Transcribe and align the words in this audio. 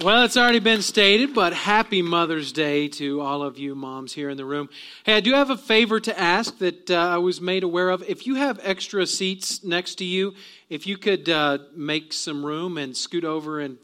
Well, 0.00 0.24
it's 0.24 0.38
already 0.38 0.58
been 0.58 0.80
stated, 0.80 1.34
but 1.34 1.52
happy 1.52 2.00
Mother's 2.00 2.50
Day 2.50 2.88
to 2.88 3.20
all 3.20 3.42
of 3.42 3.58
you 3.58 3.74
moms 3.74 4.14
here 4.14 4.30
in 4.30 4.38
the 4.38 4.44
room. 4.44 4.70
Hey, 5.04 5.16
I 5.16 5.20
do 5.20 5.34
have 5.34 5.50
a 5.50 5.56
favor 5.56 6.00
to 6.00 6.18
ask 6.18 6.56
that 6.58 6.90
uh, 6.90 6.94
I 6.94 7.18
was 7.18 7.42
made 7.42 7.62
aware 7.62 7.90
of. 7.90 8.02
If 8.08 8.26
you 8.26 8.36
have 8.36 8.58
extra 8.62 9.06
seats 9.06 9.62
next 9.62 9.96
to 9.96 10.04
you, 10.06 10.34
if 10.70 10.86
you 10.86 10.96
could 10.96 11.28
uh, 11.28 11.58
make 11.76 12.14
some 12.14 12.44
room 12.44 12.78
and 12.78 12.96
scoot 12.96 13.22
over 13.22 13.60
and 13.60 13.76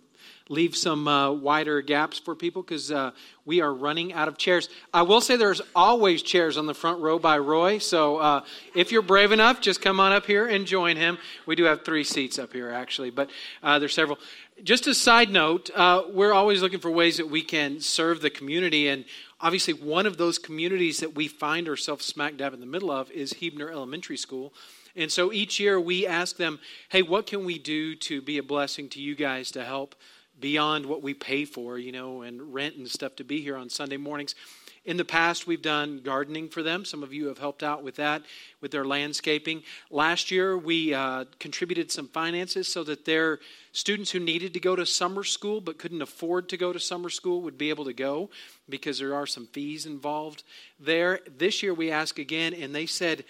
leave 0.49 0.75
some 0.75 1.07
uh, 1.07 1.31
wider 1.31 1.83
gaps 1.83 2.19
for 2.19 2.35
people 2.35 2.63
because 2.63 2.91
uh, 2.91 3.11
we 3.45 3.61
are 3.61 3.73
running 3.73 4.13
out 4.15 4.29
of 4.29 4.39
chairs. 4.39 4.69
I 4.95 5.03
will 5.03 5.21
say 5.21 5.37
there's 5.37 5.61
always 5.77 6.23
chairs 6.23 6.57
on 6.57 6.67
the 6.67 6.75
front 6.75 7.01
row 7.01 7.19
by 7.19 7.39
Roy, 7.39 7.79
so 7.79 8.17
uh, 8.17 8.45
if 8.75 8.91
you're 8.91 9.03
brave 9.03 9.31
enough, 9.31 9.61
just 9.61 9.83
come 9.83 10.01
on 10.01 10.13
up 10.13 10.25
here 10.25 10.47
and 10.47 10.67
join 10.67 10.97
him. 10.97 11.19
We 11.45 11.55
do 11.55 11.65
have 11.65 11.85
three 11.85 12.05
seats 12.05 12.39
up 12.39 12.53
here, 12.53 12.71
actually, 12.71 13.11
but 13.11 13.31
uh, 13.63 13.79
there's 13.79 13.95
several. 13.95 14.19
Just 14.65 14.89
a 14.89 14.95
side 14.95 15.31
note, 15.31 15.71
uh, 15.73 16.03
we're 16.11 16.33
always 16.33 16.63
looking 16.63 16.81
for 16.81 16.91
ways 16.91 17.19
that 17.19 17.31
we 17.31 17.43
can 17.43 17.79
serve 17.81 18.21
the 18.21 18.31
community, 18.31 18.89
and 18.89 19.05
obviously, 19.41 19.73
one 19.73 20.05
of 20.05 20.17
those 20.17 20.37
communities 20.37 20.99
that 20.99 21.15
we 21.15 21.29
find 21.29 21.69
ourselves 21.69 22.05
smack 22.05 22.37
dab 22.37 22.55
in 22.55 22.61
the 22.61 22.67
middle 22.67 22.91
of 22.91 23.09
is 23.13 23.35
Hebner 23.35 23.71
Elementary 23.71 24.17
School. 24.17 24.53
And 24.97 25.13
so 25.13 25.33
each 25.33 25.61
year 25.61 25.79
we 25.79 26.09
ask 26.09 26.37
them, 26.37 26.59
hey, 26.89 27.03
what 27.03 27.27
can 27.27 27.45
we 27.45 27.57
do 27.57 27.95
to 27.95 28.21
be 28.21 28.39
a 28.39 28.43
blessing 28.43 28.89
to 28.91 29.01
you 29.01 29.15
guys 29.15 29.53
to 29.53 29.65
help 29.65 29.95
beyond 30.41 30.87
what 30.87 31.03
we 31.03 31.15
pay 31.15 31.45
for, 31.45 31.79
you 31.79 31.93
know, 31.93 32.23
and 32.23 32.53
rent 32.53 32.77
and 32.77 32.89
stuff 32.89 33.17
to 33.17 33.25
be 33.25 33.41
here 33.41 33.57
on 33.57 33.69
Sunday 33.69 33.97
mornings. 33.97 34.35
In 34.85 34.97
the 34.97 35.05
past, 35.05 35.47
we've 35.47 35.63
done 35.63 36.01
gardening 36.03 36.49
for 36.49 36.63
them. 36.63 36.85
Some 36.85 37.03
of 37.03 37.13
you 37.13 37.27
have 37.27 37.39
helped 37.39 37.63
out 37.63 37.83
with 37.83 37.97
that, 37.97 38.23
with 38.61 38.71
their 38.71 38.85
landscaping. 38.85 39.63
Last 39.91 40.31
year, 40.31 40.57
we 40.57 40.95
uh, 40.95 41.25
contributed 41.39 41.91
some 41.91 42.09
finances 42.09 42.73
so 42.73 42.85
that 42.85 43.05
their 43.05 43.41
students 43.73 44.11
who 44.11 44.21
needed 44.21 44.55
to 44.55 44.61
go 44.61 44.75
to 44.77 44.87
summer 44.87 45.25
school 45.25 45.61
but 45.61 45.79
couldn't 45.79 46.03
afford 46.03 46.49
to 46.49 46.57
go 46.57 46.73
to 46.73 46.81
summer 46.81 47.11
school 47.11 47.43
would 47.43 47.59
be 47.59 47.71
able 47.71 47.85
to 47.85 47.93
go 47.93 48.31
because 48.69 48.99
there 48.99 49.15
are 49.15 49.27
some 49.27 49.47
fees 49.47 49.85
involved 49.85 50.43
there. 50.81 51.21
This 51.37 51.63
year, 51.63 51.75
we 51.75 51.91
asked 51.91 52.19
again, 52.19 52.55
and 52.55 52.75
they 52.75 52.87
said, 52.87 53.25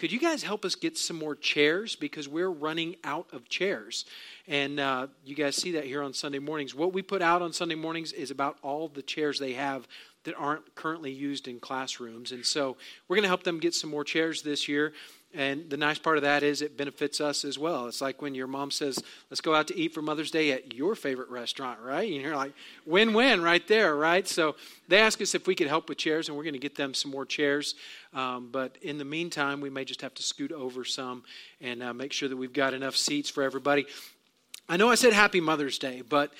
could 0.00 0.10
you 0.10 0.18
guys 0.18 0.42
help 0.42 0.64
us 0.64 0.76
get 0.76 0.96
some 0.96 1.18
more 1.18 1.34
chairs? 1.34 1.94
Because 1.94 2.26
we're 2.26 2.48
running 2.48 2.96
out 3.04 3.26
of 3.34 3.50
chairs. 3.50 4.06
And 4.48 4.80
uh, 4.80 5.08
you 5.26 5.34
guys 5.34 5.56
see 5.56 5.72
that 5.72 5.84
here 5.84 6.02
on 6.02 6.14
Sunday 6.14 6.38
mornings. 6.38 6.74
What 6.74 6.94
we 6.94 7.02
put 7.02 7.20
out 7.20 7.42
on 7.42 7.52
Sunday 7.52 7.74
mornings 7.74 8.12
is 8.12 8.30
about 8.30 8.56
all 8.62 8.88
the 8.88 9.02
chairs 9.02 9.38
they 9.38 9.52
have 9.52 9.86
that 10.24 10.34
aren't 10.36 10.74
currently 10.74 11.10
used 11.10 11.48
in 11.48 11.60
classrooms. 11.60 12.32
And 12.32 12.44
so 12.44 12.76
we're 13.08 13.16
going 13.16 13.22
to 13.22 13.28
help 13.28 13.42
them 13.42 13.58
get 13.58 13.74
some 13.74 13.90
more 13.90 14.04
chairs 14.04 14.42
this 14.42 14.68
year. 14.68 14.92
And 15.32 15.70
the 15.70 15.76
nice 15.76 15.98
part 15.98 16.16
of 16.16 16.24
that 16.24 16.42
is 16.42 16.60
it 16.60 16.76
benefits 16.76 17.20
us 17.20 17.44
as 17.44 17.56
well. 17.56 17.86
It's 17.86 18.00
like 18.00 18.20
when 18.20 18.34
your 18.34 18.48
mom 18.48 18.72
says, 18.72 19.00
let's 19.30 19.40
go 19.40 19.54
out 19.54 19.68
to 19.68 19.78
eat 19.78 19.94
for 19.94 20.02
Mother's 20.02 20.32
Day 20.32 20.50
at 20.50 20.74
your 20.74 20.96
favorite 20.96 21.30
restaurant, 21.30 21.78
right? 21.80 22.10
And 22.10 22.20
you're 22.20 22.34
like, 22.34 22.52
win 22.84 23.14
win 23.14 23.40
right 23.40 23.66
there, 23.68 23.94
right? 23.94 24.26
So 24.26 24.56
they 24.88 24.98
ask 24.98 25.20
us 25.22 25.36
if 25.36 25.46
we 25.46 25.54
could 25.54 25.68
help 25.68 25.88
with 25.88 25.98
chairs, 25.98 26.28
and 26.28 26.36
we're 26.36 26.42
going 26.42 26.54
to 26.54 26.58
get 26.58 26.74
them 26.74 26.94
some 26.94 27.12
more 27.12 27.24
chairs. 27.24 27.76
Um, 28.12 28.48
but 28.50 28.76
in 28.82 28.98
the 28.98 29.04
meantime, 29.04 29.60
we 29.60 29.70
may 29.70 29.84
just 29.84 30.02
have 30.02 30.14
to 30.14 30.22
scoot 30.22 30.50
over 30.50 30.84
some 30.84 31.22
and 31.60 31.80
uh, 31.80 31.94
make 31.94 32.12
sure 32.12 32.28
that 32.28 32.36
we've 32.36 32.52
got 32.52 32.74
enough 32.74 32.96
seats 32.96 33.30
for 33.30 33.44
everybody. 33.44 33.86
I 34.68 34.76
know 34.76 34.90
I 34.90 34.96
said 34.96 35.12
Happy 35.12 35.40
Mother's 35.40 35.78
Day, 35.78 36.02
but 36.02 36.32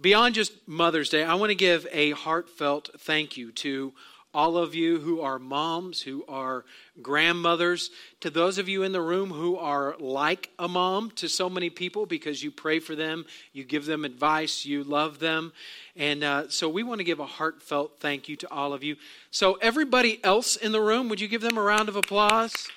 beyond 0.00 0.34
just 0.34 0.52
Mother's 0.66 1.08
Day, 1.08 1.24
I 1.24 1.34
want 1.34 1.50
to 1.50 1.56
give 1.56 1.86
a 1.92 2.12
heartfelt 2.12 2.90
thank 2.98 3.36
you 3.36 3.52
to 3.52 3.92
all 4.36 4.58
of 4.58 4.74
you 4.74 5.00
who 5.00 5.22
are 5.22 5.38
moms, 5.38 6.02
who 6.02 6.22
are 6.28 6.66
grandmothers, 7.00 7.90
to 8.20 8.28
those 8.28 8.58
of 8.58 8.68
you 8.68 8.82
in 8.82 8.92
the 8.92 9.00
room 9.00 9.30
who 9.30 9.56
are 9.56 9.96
like 9.98 10.50
a 10.58 10.68
mom 10.68 11.10
to 11.12 11.26
so 11.26 11.48
many 11.48 11.70
people 11.70 12.04
because 12.04 12.42
you 12.42 12.50
pray 12.50 12.78
for 12.78 12.94
them, 12.94 13.24
you 13.54 13.64
give 13.64 13.86
them 13.86 14.04
advice, 14.04 14.66
you 14.66 14.84
love 14.84 15.20
them. 15.20 15.54
And 15.96 16.22
uh, 16.22 16.50
so 16.50 16.68
we 16.68 16.82
want 16.82 16.98
to 16.98 17.04
give 17.04 17.18
a 17.18 17.24
heartfelt 17.24 17.98
thank 17.98 18.28
you 18.28 18.36
to 18.36 18.52
all 18.52 18.74
of 18.74 18.84
you. 18.84 18.96
So, 19.30 19.54
everybody 19.54 20.22
else 20.22 20.56
in 20.56 20.70
the 20.70 20.82
room, 20.82 21.08
would 21.08 21.20
you 21.20 21.28
give 21.28 21.40
them 21.40 21.56
a 21.56 21.62
round 21.62 21.88
of 21.88 21.96
applause? 21.96 22.68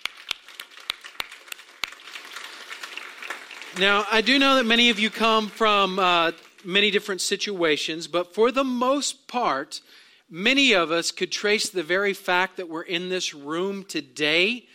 Now, 3.78 4.06
I 4.10 4.22
do 4.22 4.40
know 4.40 4.56
that 4.56 4.66
many 4.66 4.90
of 4.90 4.98
you 4.98 5.10
come 5.10 5.48
from 5.48 6.00
uh, 6.00 6.32
many 6.66 6.92
different 6.92 7.22
situations, 7.22 8.08
but 8.08 8.34
for 8.34 8.52
the 8.52 8.64
most 8.64 9.28
part, 9.28 9.82
Many 10.32 10.74
of 10.74 10.92
us 10.92 11.10
could 11.10 11.32
trace 11.32 11.70
the 11.70 11.82
very 11.82 12.14
fact 12.14 12.58
that 12.58 12.70
we're 12.70 12.84
in 12.84 13.10
this 13.10 13.34
room 13.34 13.84
today 13.84 14.68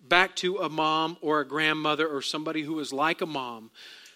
back 0.00 0.34
to 0.36 0.56
a 0.56 0.70
mom 0.70 1.18
or 1.20 1.40
a 1.40 1.46
grandmother 1.46 2.08
or 2.08 2.22
somebody 2.22 2.62
who 2.62 2.72
was 2.72 2.94
like 2.94 3.20
a 3.20 3.26
mom 3.26 3.70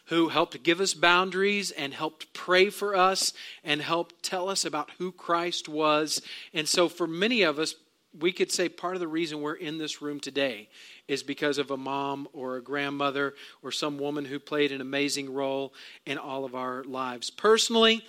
who 0.06 0.30
helped 0.30 0.62
give 0.62 0.80
us 0.80 0.94
boundaries 0.94 1.70
and 1.70 1.92
helped 1.92 2.32
pray 2.32 2.70
for 2.70 2.96
us 2.96 3.34
and 3.62 3.82
helped 3.82 4.22
tell 4.22 4.48
us 4.48 4.64
about 4.64 4.90
who 4.96 5.12
Christ 5.12 5.68
was. 5.68 6.22
And 6.54 6.66
so, 6.66 6.88
for 6.88 7.06
many 7.06 7.42
of 7.42 7.58
us, 7.58 7.74
we 8.20 8.32
could 8.32 8.50
say 8.50 8.68
part 8.68 8.94
of 8.94 9.00
the 9.00 9.08
reason 9.08 9.40
we're 9.40 9.54
in 9.54 9.78
this 9.78 10.00
room 10.00 10.20
today 10.20 10.68
is 11.08 11.22
because 11.22 11.58
of 11.58 11.70
a 11.70 11.76
mom 11.76 12.28
or 12.32 12.56
a 12.56 12.62
grandmother 12.62 13.34
or 13.62 13.70
some 13.70 13.98
woman 13.98 14.24
who 14.24 14.38
played 14.38 14.72
an 14.72 14.80
amazing 14.80 15.32
role 15.32 15.72
in 16.04 16.18
all 16.18 16.44
of 16.44 16.54
our 16.54 16.84
lives. 16.84 17.30
Personally, 17.30 18.04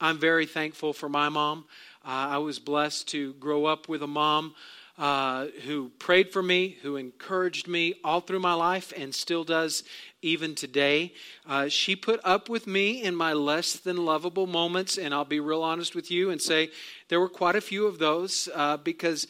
I'm 0.00 0.18
very 0.18 0.46
thankful 0.46 0.92
for 0.92 1.08
my 1.08 1.28
mom. 1.28 1.64
Uh, 2.04 2.08
I 2.08 2.38
was 2.38 2.58
blessed 2.58 3.08
to 3.08 3.34
grow 3.34 3.66
up 3.66 3.88
with 3.88 4.02
a 4.02 4.06
mom 4.06 4.54
uh, 5.00 5.46
who 5.64 5.88
prayed 5.98 6.30
for 6.30 6.42
me, 6.42 6.76
who 6.82 6.96
encouraged 6.96 7.66
me 7.66 7.94
all 8.04 8.20
through 8.20 8.40
my 8.40 8.52
life, 8.52 8.92
and 8.96 9.14
still 9.14 9.44
does 9.44 9.82
even 10.20 10.54
today. 10.54 11.12
Uh, 11.46 11.68
she 11.68 11.96
put 11.96 12.20
up 12.22 12.50
with 12.50 12.66
me 12.66 13.02
in 13.02 13.14
my 13.14 13.32
less 13.32 13.74
than 13.74 14.04
lovable 14.04 14.46
moments, 14.46 14.98
and 14.98 15.14
I'll 15.14 15.24
be 15.24 15.40
real 15.40 15.62
honest 15.62 15.94
with 15.94 16.10
you 16.10 16.30
and 16.30 16.40
say 16.40 16.70
there 17.08 17.18
were 17.18 17.30
quite 17.30 17.56
a 17.56 17.62
few 17.62 17.86
of 17.86 17.98
those 17.98 18.48
uh, 18.54 18.76
because. 18.76 19.26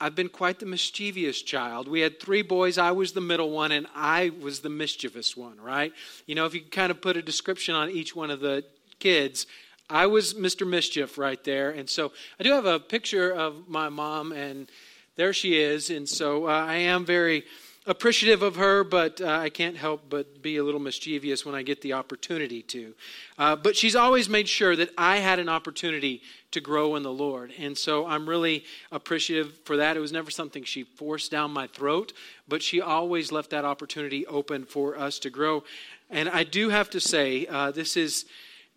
I've 0.00 0.14
been 0.14 0.28
quite 0.28 0.60
the 0.60 0.66
mischievous 0.66 1.42
child. 1.42 1.88
We 1.88 2.00
had 2.00 2.20
three 2.20 2.42
boys. 2.42 2.78
I 2.78 2.92
was 2.92 3.12
the 3.12 3.20
middle 3.20 3.50
one, 3.50 3.72
and 3.72 3.86
I 3.96 4.30
was 4.40 4.60
the 4.60 4.68
mischievous 4.68 5.36
one, 5.36 5.60
right? 5.60 5.92
You 6.26 6.36
know, 6.36 6.46
if 6.46 6.54
you 6.54 6.60
kind 6.60 6.92
of 6.92 7.00
put 7.00 7.16
a 7.16 7.22
description 7.22 7.74
on 7.74 7.90
each 7.90 8.14
one 8.14 8.30
of 8.30 8.38
the 8.38 8.64
kids, 9.00 9.46
I 9.90 10.06
was 10.06 10.34
Mr. 10.34 10.68
Mischief 10.68 11.18
right 11.18 11.42
there. 11.42 11.70
And 11.70 11.90
so 11.90 12.12
I 12.38 12.44
do 12.44 12.52
have 12.52 12.66
a 12.66 12.78
picture 12.78 13.32
of 13.32 13.68
my 13.68 13.88
mom, 13.88 14.30
and 14.30 14.70
there 15.16 15.32
she 15.32 15.58
is. 15.58 15.90
And 15.90 16.08
so 16.08 16.46
uh, 16.46 16.50
I 16.50 16.76
am 16.76 17.04
very 17.04 17.44
appreciative 17.88 18.42
of 18.42 18.56
her, 18.56 18.84
but 18.84 19.20
uh, 19.20 19.26
I 19.26 19.48
can't 19.48 19.76
help 19.76 20.02
but 20.10 20.42
be 20.42 20.58
a 20.58 20.62
little 20.62 20.78
mischievous 20.78 21.44
when 21.44 21.54
I 21.54 21.62
get 21.62 21.80
the 21.80 21.94
opportunity 21.94 22.62
to. 22.62 22.94
Uh, 23.38 23.56
but 23.56 23.76
she's 23.76 23.96
always 23.96 24.28
made 24.28 24.48
sure 24.48 24.76
that 24.76 24.90
I 24.96 25.16
had 25.16 25.38
an 25.38 25.48
opportunity 25.48 26.22
to 26.50 26.60
grow 26.60 26.96
in 26.96 27.02
the 27.02 27.12
Lord. 27.12 27.52
And 27.58 27.76
so 27.76 28.06
I'm 28.06 28.28
really 28.28 28.64
appreciative 28.92 29.58
for 29.64 29.78
that. 29.78 29.96
It 29.96 30.00
was 30.00 30.12
never 30.12 30.30
something 30.30 30.64
she 30.64 30.84
forced 30.84 31.30
down 31.30 31.50
my 31.50 31.66
throat, 31.66 32.12
but 32.46 32.62
she 32.62 32.80
always 32.80 33.32
left 33.32 33.50
that 33.50 33.64
opportunity 33.64 34.26
open 34.26 34.66
for 34.66 34.96
us 34.98 35.18
to 35.20 35.30
grow. 35.30 35.64
And 36.10 36.28
I 36.28 36.44
do 36.44 36.68
have 36.68 36.90
to 36.90 37.00
say, 37.00 37.46
uh, 37.46 37.70
this 37.70 37.96
is 37.96 38.26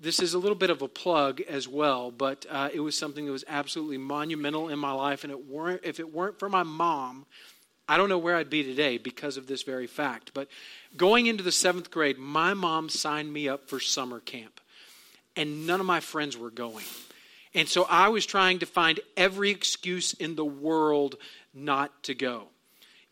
this 0.02 0.20
is 0.20 0.34
a 0.34 0.40
little 0.40 0.56
bit 0.56 0.72
of 0.72 0.82
a 0.82 0.88
plug 0.88 1.42
as 1.42 1.68
well, 1.68 2.10
but 2.10 2.48
uh, 2.50 2.70
it 2.74 2.80
was 2.80 2.98
something 2.98 3.28
that 3.28 3.32
was 3.32 3.46
absolutely 3.48 4.00
monumental 4.00 4.70
in 4.70 4.80
my 4.80 4.92
life. 4.92 5.24
And 5.24 5.30
it 5.30 5.48
weren't, 5.48 5.82
if 5.84 6.00
it 6.00 6.12
weren't 6.12 6.40
for 6.40 6.50
my 6.50 6.64
mom, 6.64 7.28
I 7.88 7.98
don't 7.98 8.10
know 8.10 8.18
where 8.18 8.36
I'd 8.36 8.50
be 8.50 8.64
today 8.64 8.98
because 8.98 9.38
of 9.38 9.48
this 9.48 9.64
very 9.64 9.88
fact. 9.88 10.32
But 10.34 10.48
going 10.96 11.26
into 11.26 11.44
the 11.44 11.52
seventh 11.52 11.92
grade, 11.92 12.18
my 12.18 12.54
mom 12.54 12.90
signed 12.90 13.32
me 13.32 13.50
up 13.50 13.68
for 13.70 13.80
summer 13.80 14.20
camp, 14.20 14.62
and 15.36 15.68
none 15.68 15.80
of 15.80 15.86
my 15.86 16.00
friends 16.00 16.38
were 16.38 16.52
going. 16.52 16.86
And 17.54 17.68
so 17.68 17.84
I 17.90 18.10
was 18.10 18.26
trying 18.26 18.60
to 18.60 18.66
find 18.66 19.00
every 19.18 19.50
excuse 19.50 20.14
in 20.14 20.36
the 20.36 20.46
world 20.46 21.16
not 21.54 22.04
to 22.04 22.16
go. 22.16 22.48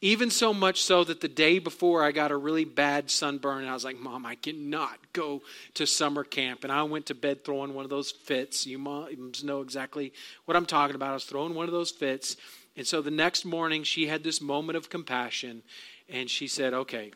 Even 0.01 0.29
so 0.29 0.53
much 0.53 0.81
so 0.81 1.03
that 1.03 1.19
the 1.19 1.27
day 1.27 1.59
before 1.59 2.05
I 2.05 2.13
got 2.13 2.31
a 2.31 2.37
really 2.37 2.63
bad 2.63 3.11
sunburn, 3.11 3.59
and 3.59 3.69
I 3.69 3.73
was 3.73 3.83
like, 3.83 3.99
Mom, 3.99 4.25
I 4.25 4.35
cannot 4.35 4.97
go 5.11 5.41
to 5.73 5.85
summer 5.85 6.23
camp. 6.23 6.63
And 6.63 6.71
I 6.71 6.83
went 6.83 7.07
to 7.07 7.15
bed 7.15 7.43
throwing 7.43 7.73
one 7.73 7.83
of 7.83 7.89
those 7.89 8.11
fits. 8.11 8.65
You 8.65 8.77
moms 8.77 9.43
know 9.43 9.59
exactly 9.59 10.13
what 10.45 10.55
I'm 10.55 10.65
talking 10.65 10.95
about. 10.95 11.09
I 11.09 11.15
was 11.15 11.25
throwing 11.25 11.53
one 11.53 11.65
of 11.65 11.73
those 11.73 11.91
fits. 11.91 12.37
And 12.75 12.87
so 12.87 13.01
the 13.01 13.11
next 13.11 13.45
morning, 13.45 13.83
she 13.83 14.07
had 14.07 14.23
this 14.23 14.41
moment 14.41 14.77
of 14.77 14.89
compassion, 14.89 15.63
and 16.07 16.29
she 16.29 16.47
said, 16.47 16.73
Okay, 16.73 17.11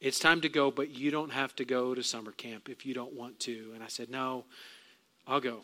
it's 0.00 0.18
time 0.18 0.40
to 0.42 0.48
go, 0.48 0.70
but 0.70 0.90
you 0.90 1.10
don't 1.10 1.32
have 1.32 1.56
to 1.56 1.64
go 1.64 1.94
to 1.94 2.02
summer 2.02 2.32
camp 2.32 2.68
if 2.68 2.84
you 2.84 2.92
don't 2.94 3.14
want 3.14 3.40
to. 3.40 3.70
And 3.74 3.82
I 3.82 3.88
said, 3.88 4.10
No, 4.10 4.44
I'll 5.26 5.40
go. 5.40 5.62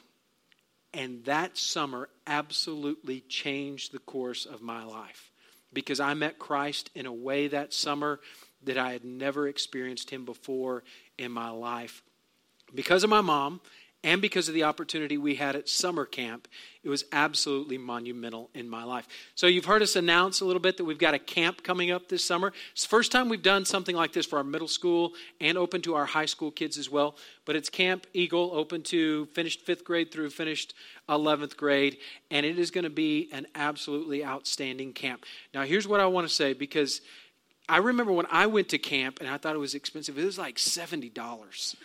And 0.93 1.25
that 1.25 1.57
summer 1.57 2.09
absolutely 2.27 3.21
changed 3.21 3.93
the 3.93 4.01
course 4.01 4.47
of 4.47 4.61
my 4.63 4.85
life 4.85 5.31
because 5.73 6.01
I 6.01 6.15
met 6.15 6.39
Christ 6.39 6.91
in 6.95 7.07
a 7.07 7.13
way 7.13 7.49
that 7.49 7.73
summer 7.73 8.21
that 8.65 8.77
I 8.77 8.93
had 8.93 9.05
never 9.05 9.47
experienced 9.47 10.11
him 10.11 10.25
before 10.25 10.83
in 11.17 11.33
my 11.33 11.51
life. 11.51 12.03
Because 12.75 13.05
of 13.05 13.11
my 13.11 13.21
mom 13.21 13.61
and 14.03 14.23
because 14.23 14.49
of 14.49 14.55
the 14.55 14.63
opportunity 14.65 15.19
we 15.19 15.35
had 15.35 15.55
at 15.55 15.69
summer 15.69 16.07
camp, 16.07 16.49
it 16.83 16.89
was 16.89 17.05
absolutely 17.13 17.77
monumental 17.77 18.49
in 18.55 18.67
my 18.67 18.83
life. 18.83 19.07
So, 19.35 19.47
you've 19.47 19.67
heard 19.67 19.83
us 19.83 19.95
announce 19.95 20.41
a 20.41 20.47
little 20.47 20.61
bit 20.61 20.79
that 20.79 20.85
we've 20.85 20.99
got 20.99 21.13
a 21.13 21.19
camp 21.19 21.63
coming 21.63 21.91
up 21.91 22.09
this 22.09 22.25
summer. 22.25 22.53
It's 22.73 22.85
the 22.85 22.89
first 22.89 23.13
time 23.13 23.29
we've 23.29 23.43
done 23.43 23.67
something 23.67 23.95
like 23.95 24.15
this 24.15 24.25
for 24.25 24.39
our 24.39 24.45
middle 24.45 24.69
school 24.69 25.13
and 25.41 25.59
open 25.59 25.83
to 25.83 25.95
our 25.95 26.07
high 26.07 26.25
school 26.25 26.51
kids 26.51 26.79
as 26.79 26.89
well. 26.89 27.17
But 27.45 27.57
it's 27.57 27.69
Camp 27.69 28.07
Eagle, 28.15 28.51
open 28.55 28.83
to 28.85 29.27
finished 29.27 29.67
fifth 29.67 29.85
grade 29.85 30.11
through 30.11 30.31
finished 30.31 30.73
11th 31.11 31.57
grade, 31.57 31.99
and 32.31 32.47
it 32.47 32.59
is 32.59 32.71
going 32.71 32.85
to 32.85 32.91
be 32.91 33.29
an 33.33 33.47
absolutely 33.55 34.25
outstanding 34.25 34.95
camp. 34.95 35.27
Now, 35.53 35.63
here's 35.63 35.87
what 35.87 36.01
I 36.01 36.07
want 36.07 36.27
to 36.27 36.33
say 36.33 36.55
because 36.55 37.03
I 37.69 37.77
remember 37.77 38.13
when 38.13 38.27
I 38.31 38.47
went 38.47 38.71
to 38.71 38.79
camp 38.79 39.21
and 39.21 39.29
I 39.29 39.37
thought 39.37 39.55
it 39.55 39.61
was 39.61 39.75
expensive, 39.75 40.19
it 40.19 40.25
was 40.25 40.39
like 40.39 40.57
$70. 40.57 41.77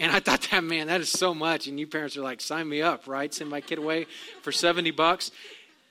And 0.00 0.10
I 0.10 0.18
thought 0.18 0.48
that, 0.50 0.64
man, 0.64 0.86
that 0.86 1.02
is 1.02 1.10
so 1.10 1.34
much. 1.34 1.66
And 1.66 1.78
you 1.78 1.86
parents 1.86 2.16
are 2.16 2.22
like, 2.22 2.40
sign 2.40 2.68
me 2.68 2.80
up, 2.80 3.06
right? 3.06 3.32
Send 3.32 3.50
my 3.50 3.60
kid 3.60 3.78
away 3.78 4.06
for 4.40 4.50
70 4.50 4.90
bucks. 4.92 5.30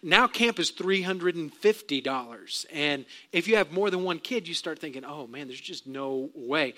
Now 0.01 0.27
camp 0.27 0.59
is 0.59 0.71
$350. 0.71 2.65
And 2.73 3.05
if 3.31 3.47
you 3.47 3.57
have 3.57 3.71
more 3.71 3.91
than 3.91 4.03
one 4.03 4.17
kid, 4.17 4.47
you 4.47 4.55
start 4.55 4.79
thinking, 4.79 5.05
oh 5.05 5.27
man, 5.27 5.47
there's 5.47 5.61
just 5.61 5.85
no 5.85 6.31
way. 6.33 6.73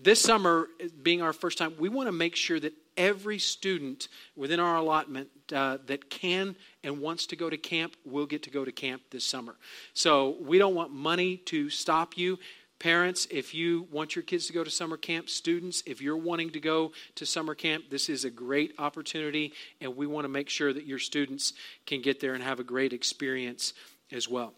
This 0.00 0.20
summer, 0.20 0.68
being 1.02 1.20
our 1.22 1.32
first 1.32 1.58
time, 1.58 1.74
we 1.78 1.88
want 1.88 2.06
to 2.06 2.12
make 2.12 2.36
sure 2.36 2.58
that 2.60 2.72
every 2.96 3.38
student 3.38 4.08
within 4.36 4.60
our 4.60 4.76
allotment 4.76 5.28
uh, 5.52 5.78
that 5.86 6.08
can 6.08 6.54
and 6.84 7.00
wants 7.00 7.26
to 7.26 7.36
go 7.36 7.50
to 7.50 7.56
camp 7.56 7.96
will 8.04 8.26
get 8.26 8.44
to 8.44 8.50
go 8.50 8.64
to 8.64 8.72
camp 8.72 9.02
this 9.10 9.24
summer. 9.24 9.56
So 9.92 10.36
we 10.40 10.58
don't 10.58 10.74
want 10.74 10.92
money 10.92 11.38
to 11.46 11.68
stop 11.68 12.16
you. 12.16 12.38
Parents, 12.82 13.28
if 13.30 13.54
you 13.54 13.86
want 13.92 14.16
your 14.16 14.24
kids 14.24 14.48
to 14.48 14.52
go 14.52 14.64
to 14.64 14.70
summer 14.70 14.96
camp, 14.96 15.30
students, 15.30 15.84
if 15.86 16.02
you're 16.02 16.16
wanting 16.16 16.50
to 16.50 16.58
go 16.58 16.90
to 17.14 17.24
summer 17.24 17.54
camp, 17.54 17.84
this 17.90 18.08
is 18.08 18.24
a 18.24 18.30
great 18.30 18.74
opportunity, 18.76 19.52
and 19.80 19.96
we 19.96 20.08
want 20.08 20.24
to 20.24 20.28
make 20.28 20.48
sure 20.48 20.72
that 20.72 20.84
your 20.84 20.98
students 20.98 21.52
can 21.86 22.02
get 22.02 22.18
there 22.18 22.34
and 22.34 22.42
have 22.42 22.58
a 22.58 22.64
great 22.64 22.92
experience 22.92 23.72
as 24.10 24.28
well. 24.28 24.52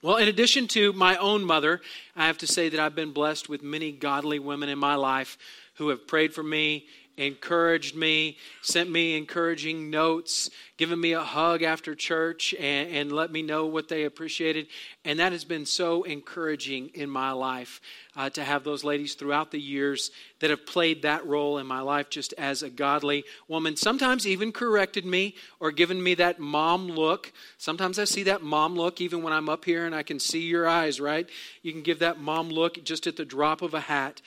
Well, 0.00 0.16
in 0.16 0.28
addition 0.28 0.68
to 0.68 0.94
my 0.94 1.18
own 1.18 1.44
mother, 1.44 1.82
I 2.16 2.28
have 2.28 2.38
to 2.38 2.46
say 2.46 2.70
that 2.70 2.80
I've 2.80 2.94
been 2.94 3.12
blessed 3.12 3.50
with 3.50 3.62
many 3.62 3.92
godly 3.92 4.38
women 4.38 4.70
in 4.70 4.78
my 4.78 4.94
life 4.94 5.36
who 5.74 5.90
have 5.90 6.06
prayed 6.06 6.32
for 6.32 6.42
me 6.42 6.86
encouraged 7.20 7.94
me, 7.94 8.38
sent 8.62 8.90
me 8.90 9.16
encouraging 9.16 9.90
notes, 9.90 10.48
given 10.78 10.98
me 10.98 11.12
a 11.12 11.20
hug 11.20 11.62
after 11.62 11.94
church, 11.94 12.54
and, 12.58 12.90
and, 12.90 13.12
let 13.12 13.30
me 13.30 13.42
know 13.42 13.66
what 13.66 13.88
they 13.88 14.04
appreciated. 14.04 14.66
And 15.04 15.18
that 15.18 15.32
has 15.32 15.44
been 15.44 15.66
so 15.66 16.04
encouraging 16.04 16.90
in 16.94 17.10
my 17.10 17.32
life 17.32 17.80
uh, 18.16 18.30
to 18.30 18.42
have 18.42 18.64
those 18.64 18.84
ladies 18.84 19.14
throughout 19.14 19.50
the 19.50 19.60
years 19.60 20.10
that 20.40 20.48
have 20.48 20.64
played 20.64 21.02
that 21.02 21.26
role 21.26 21.58
in 21.58 21.66
my 21.66 21.80
life 21.80 22.08
just 22.08 22.32
as 22.38 22.62
a 22.62 22.70
godly 22.70 23.24
woman. 23.48 23.76
Sometimes 23.76 24.26
even 24.26 24.50
corrected 24.50 25.04
me 25.04 25.34
or 25.58 25.70
given 25.70 26.02
me 26.02 26.14
that 26.14 26.38
mom 26.38 26.88
look. 26.88 27.32
Sometimes 27.58 27.98
I 27.98 28.04
see 28.04 28.22
that 28.22 28.42
mom 28.42 28.76
look 28.76 29.00
even 29.00 29.22
when 29.22 29.34
I'm 29.34 29.50
up 29.50 29.66
here 29.66 29.84
and 29.84 29.94
I 29.94 30.02
can 30.02 30.18
see 30.18 30.40
your 30.40 30.66
eyes, 30.66 31.00
right? 31.00 31.28
You 31.62 31.72
can 31.72 31.82
give 31.82 31.98
that 31.98 32.18
mom 32.18 32.48
look 32.48 32.82
just 32.82 33.06
at 33.06 33.16
the 33.16 33.24
drop 33.26 33.60
of 33.60 33.74
a 33.74 33.80
hat. 33.80 34.22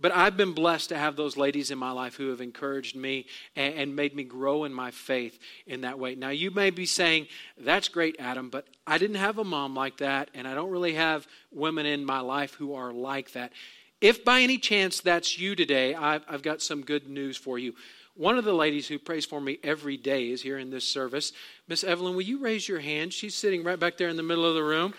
But 0.00 0.14
I've 0.14 0.36
been 0.36 0.52
blessed 0.52 0.90
to 0.90 0.98
have 0.98 1.16
those 1.16 1.36
ladies 1.36 1.70
in 1.70 1.78
my 1.78 1.90
life 1.90 2.14
who 2.14 2.30
have 2.30 2.40
encouraged 2.40 2.94
me 2.94 3.26
and, 3.56 3.74
and, 3.74 3.96
made 3.96 4.14
me 4.14 4.22
grow 4.22 4.62
in 4.62 4.72
my 4.72 4.92
faith 4.92 5.38
in 5.66 5.80
that 5.80 5.98
way. 5.98 6.14
Now, 6.14 6.28
you 6.28 6.52
may 6.52 6.70
be 6.70 6.86
saying, 6.86 7.26
that's 7.56 7.88
great, 7.88 8.14
Adam, 8.20 8.48
but 8.48 8.66
I 8.86 8.98
didn't 8.98 9.16
have 9.16 9.38
a 9.38 9.44
mom 9.44 9.74
like 9.74 9.96
that, 9.96 10.30
and 10.34 10.46
I 10.46 10.54
don't 10.54 10.70
really 10.70 10.94
have 10.94 11.26
women 11.50 11.84
in 11.84 12.04
my 12.04 12.20
life 12.20 12.54
who 12.54 12.74
are 12.74 12.92
like 12.92 13.32
that. 13.32 13.52
If 14.00 14.24
by 14.24 14.42
any 14.42 14.58
chance 14.58 15.00
that's 15.00 15.36
you 15.38 15.56
today, 15.56 15.94
I've, 15.94 16.22
I've 16.28 16.42
got 16.42 16.62
some 16.62 16.82
good 16.82 17.08
news 17.08 17.36
for 17.36 17.58
you. 17.58 17.74
One 18.14 18.38
of 18.38 18.44
the 18.44 18.52
ladies 18.52 18.86
who 18.86 18.98
prays 18.98 19.24
for 19.24 19.40
me 19.40 19.58
every 19.64 19.96
day 19.96 20.30
is 20.30 20.42
here 20.42 20.58
in 20.58 20.70
this 20.70 20.86
service. 20.86 21.32
Miss 21.66 21.82
Evelyn, 21.82 22.14
will 22.14 22.22
you 22.22 22.38
raise 22.38 22.68
your 22.68 22.80
hand? 22.80 23.12
She's 23.12 23.34
sitting 23.34 23.64
right 23.64 23.78
back 23.78 23.96
there 23.96 24.08
in 24.08 24.16
the 24.16 24.22
middle 24.22 24.44
of 24.44 24.54
the 24.54 24.62
room. 24.62 24.94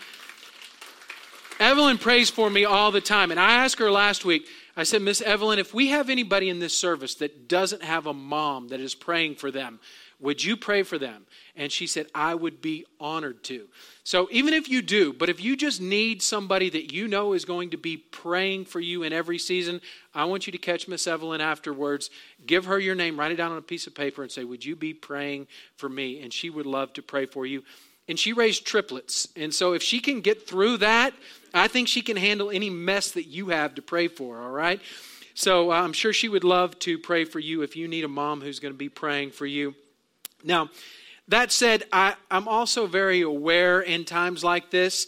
Evelyn 1.60 1.98
prays 1.98 2.30
for 2.30 2.50
me 2.50 2.64
all 2.64 2.92
the 2.92 3.02
time. 3.02 3.32
And 3.32 3.40
I 3.40 3.66
asked 3.66 3.80
her 3.80 3.92
last 3.92 4.24
week, 4.24 4.48
I 4.80 4.84
said, 4.84 5.02
Miss 5.02 5.20
Evelyn, 5.20 5.60
if 5.60 5.74
we 5.74 5.90
have 5.90 6.10
anybody 6.10 6.48
in 6.48 6.60
this 6.60 6.78
service 6.78 7.16
that 7.16 7.50
doesn't 7.50 7.84
have 7.84 8.08
a 8.08 8.14
mom 8.14 8.70
that 8.70 8.80
is 8.80 8.96
praying 8.96 9.36
for 9.36 9.52
them, 9.52 9.82
would 10.22 10.42
you 10.42 10.56
pray 10.56 10.84
for 10.84 10.98
them? 10.98 11.26
And 11.58 11.70
she 11.70 11.86
said, 11.86 12.08
I 12.16 12.34
would 12.34 12.62
be 12.62 12.86
honored 12.98 13.44
to. 13.44 13.68
So 14.06 14.30
even 14.32 14.54
if 14.54 14.70
you 14.70 14.82
do, 14.82 15.12
but 15.12 15.28
if 15.28 15.44
you 15.44 15.58
just 15.58 15.82
need 15.82 16.22
somebody 16.22 16.70
that 16.70 16.94
you 16.94 17.10
know 17.10 17.34
is 17.34 17.44
going 17.44 17.72
to 17.72 17.78
be 17.78 17.98
praying 17.98 18.66
for 18.66 18.80
you 18.80 19.04
in 19.04 19.12
every 19.12 19.38
season, 19.38 19.82
I 20.16 20.24
want 20.24 20.48
you 20.48 20.52
to 20.52 20.58
catch 20.58 20.88
Miss 20.88 21.08
Evelyn 21.08 21.42
afterwards. 21.42 22.10
Give 22.46 22.64
her 22.64 22.80
your 22.80 22.96
name, 22.96 23.20
write 23.20 23.34
it 23.34 23.36
down 23.36 23.52
on 23.52 23.58
a 23.58 23.62
piece 23.62 23.86
of 23.86 23.94
paper, 23.94 24.22
and 24.22 24.32
say, 24.32 24.46
Would 24.46 24.64
you 24.64 24.78
be 24.78 24.94
praying 24.94 25.48
for 25.76 25.90
me? 25.90 26.22
And 26.22 26.32
she 26.32 26.50
would 26.50 26.66
love 26.66 26.94
to 26.94 27.02
pray 27.02 27.26
for 27.26 27.46
you 27.46 27.64
and 28.10 28.18
she 28.18 28.34
raised 28.34 28.66
triplets. 28.66 29.28
And 29.36 29.54
so 29.54 29.74
if 29.74 29.84
she 29.84 30.00
can 30.00 30.22
get 30.22 30.48
through 30.48 30.78
that, 30.78 31.14
I 31.54 31.68
think 31.68 31.88
she 31.88 32.02
can 32.02 32.18
handle 32.18 32.50
any 32.50 32.70
mess 32.70 33.12
that 33.12 33.28
you 33.28 33.50
have 33.50 33.76
to 33.76 33.82
pray 33.82 34.08
for, 34.08 34.42
all 34.42 34.52
right? 34.52 34.82
So 35.34 35.72
uh, 35.72 35.76
I'm 35.76 35.94
sure 35.94 36.12
she 36.14 36.30
would 36.30 36.44
love 36.44 36.78
to 36.80 36.98
pray 36.98 37.24
for 37.26 37.40
you 37.40 37.62
if 37.62 37.76
you 37.76 37.88
need 37.88 38.04
a 38.04 38.10
mom 38.10 38.42
who's 38.42 38.60
going 38.60 38.74
to 38.74 38.78
be 38.78 38.90
praying 38.90 39.32
for 39.32 39.46
you. 39.46 39.76
Now, 40.44 40.70
that 41.28 41.52
said, 41.52 41.84
I, 41.94 42.16
I'm 42.30 42.48
also 42.48 42.88
very 42.88 43.22
aware 43.22 43.82
in 43.82 44.04
times 44.04 44.44
like 44.44 44.72
this 44.72 45.08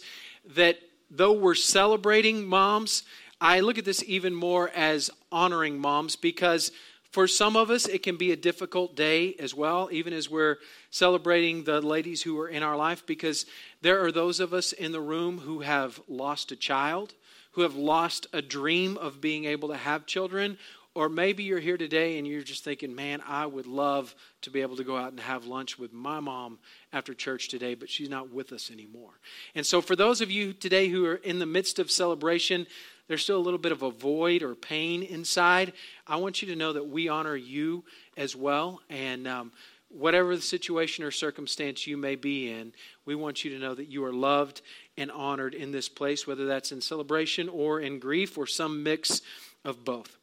that 0.54 0.78
though 1.10 1.32
we're 1.32 1.54
celebrating 1.54 2.46
moms, 2.46 3.02
I 3.40 3.60
look 3.60 3.76
at 3.76 3.84
this 3.84 4.02
even 4.06 4.34
more 4.34 4.70
as 4.70 5.10
honoring 5.30 5.78
moms 5.78 6.16
because 6.16 6.72
for 7.12 7.28
some 7.28 7.56
of 7.56 7.70
us, 7.70 7.86
it 7.86 8.02
can 8.02 8.16
be 8.16 8.32
a 8.32 8.36
difficult 8.36 8.96
day 8.96 9.34
as 9.38 9.54
well, 9.54 9.90
even 9.92 10.14
as 10.14 10.30
we're 10.30 10.56
celebrating 10.90 11.62
the 11.62 11.82
ladies 11.82 12.22
who 12.22 12.40
are 12.40 12.48
in 12.48 12.62
our 12.62 12.76
life, 12.76 13.04
because 13.04 13.44
there 13.82 14.02
are 14.02 14.10
those 14.10 14.40
of 14.40 14.54
us 14.54 14.72
in 14.72 14.92
the 14.92 15.00
room 15.00 15.38
who 15.38 15.60
have 15.60 16.00
lost 16.08 16.52
a 16.52 16.56
child, 16.56 17.12
who 17.52 17.62
have 17.62 17.76
lost 17.76 18.26
a 18.32 18.40
dream 18.40 18.96
of 18.96 19.20
being 19.20 19.44
able 19.44 19.68
to 19.68 19.76
have 19.76 20.06
children, 20.06 20.56
or 20.94 21.10
maybe 21.10 21.42
you're 21.42 21.60
here 21.60 21.76
today 21.76 22.18
and 22.18 22.26
you're 22.26 22.42
just 22.42 22.64
thinking, 22.64 22.94
man, 22.94 23.22
I 23.26 23.44
would 23.44 23.66
love 23.66 24.14
to 24.42 24.50
be 24.50 24.62
able 24.62 24.76
to 24.76 24.84
go 24.84 24.96
out 24.96 25.10
and 25.10 25.20
have 25.20 25.46
lunch 25.46 25.78
with 25.78 25.92
my 25.92 26.20
mom 26.20 26.58
after 26.94 27.12
church 27.12 27.48
today, 27.48 27.74
but 27.74 27.90
she's 27.90 28.10
not 28.10 28.30
with 28.30 28.52
us 28.52 28.70
anymore. 28.70 29.12
And 29.54 29.64
so, 29.66 29.80
for 29.80 29.96
those 29.96 30.20
of 30.20 30.30
you 30.30 30.52
today 30.52 30.88
who 30.88 31.06
are 31.06 31.16
in 31.16 31.38
the 31.38 31.46
midst 31.46 31.78
of 31.78 31.90
celebration, 31.90 32.66
there's 33.12 33.22
still 33.22 33.36
a 33.36 33.40
little 33.40 33.58
bit 33.58 33.72
of 33.72 33.82
a 33.82 33.90
void 33.90 34.42
or 34.42 34.54
pain 34.54 35.02
inside, 35.02 35.74
I 36.06 36.16
want 36.16 36.40
you 36.40 36.48
to 36.48 36.56
know 36.56 36.72
that 36.72 36.88
we 36.88 37.10
honor 37.10 37.36
you 37.36 37.84
as 38.16 38.34
well. 38.34 38.80
And 38.88 39.28
um, 39.28 39.52
whatever 39.90 40.34
the 40.34 40.40
situation 40.40 41.04
or 41.04 41.10
circumstance 41.10 41.86
you 41.86 41.98
may 41.98 42.16
be 42.16 42.50
in, 42.50 42.72
we 43.04 43.14
want 43.14 43.44
you 43.44 43.50
to 43.50 43.58
know 43.58 43.74
that 43.74 43.88
you 43.88 44.02
are 44.06 44.14
loved 44.14 44.62
and 44.96 45.10
honored 45.10 45.52
in 45.52 45.72
this 45.72 45.90
place, 45.90 46.26
whether 46.26 46.46
that's 46.46 46.72
in 46.72 46.80
celebration 46.80 47.50
or 47.50 47.80
in 47.80 47.98
grief 47.98 48.38
or 48.38 48.46
some 48.46 48.82
mix 48.82 49.20
of 49.62 49.84
both. 49.84 50.16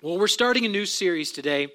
Well, 0.00 0.16
we're 0.16 0.28
starting 0.28 0.64
a 0.64 0.68
new 0.68 0.86
series 0.86 1.32
today, 1.32 1.72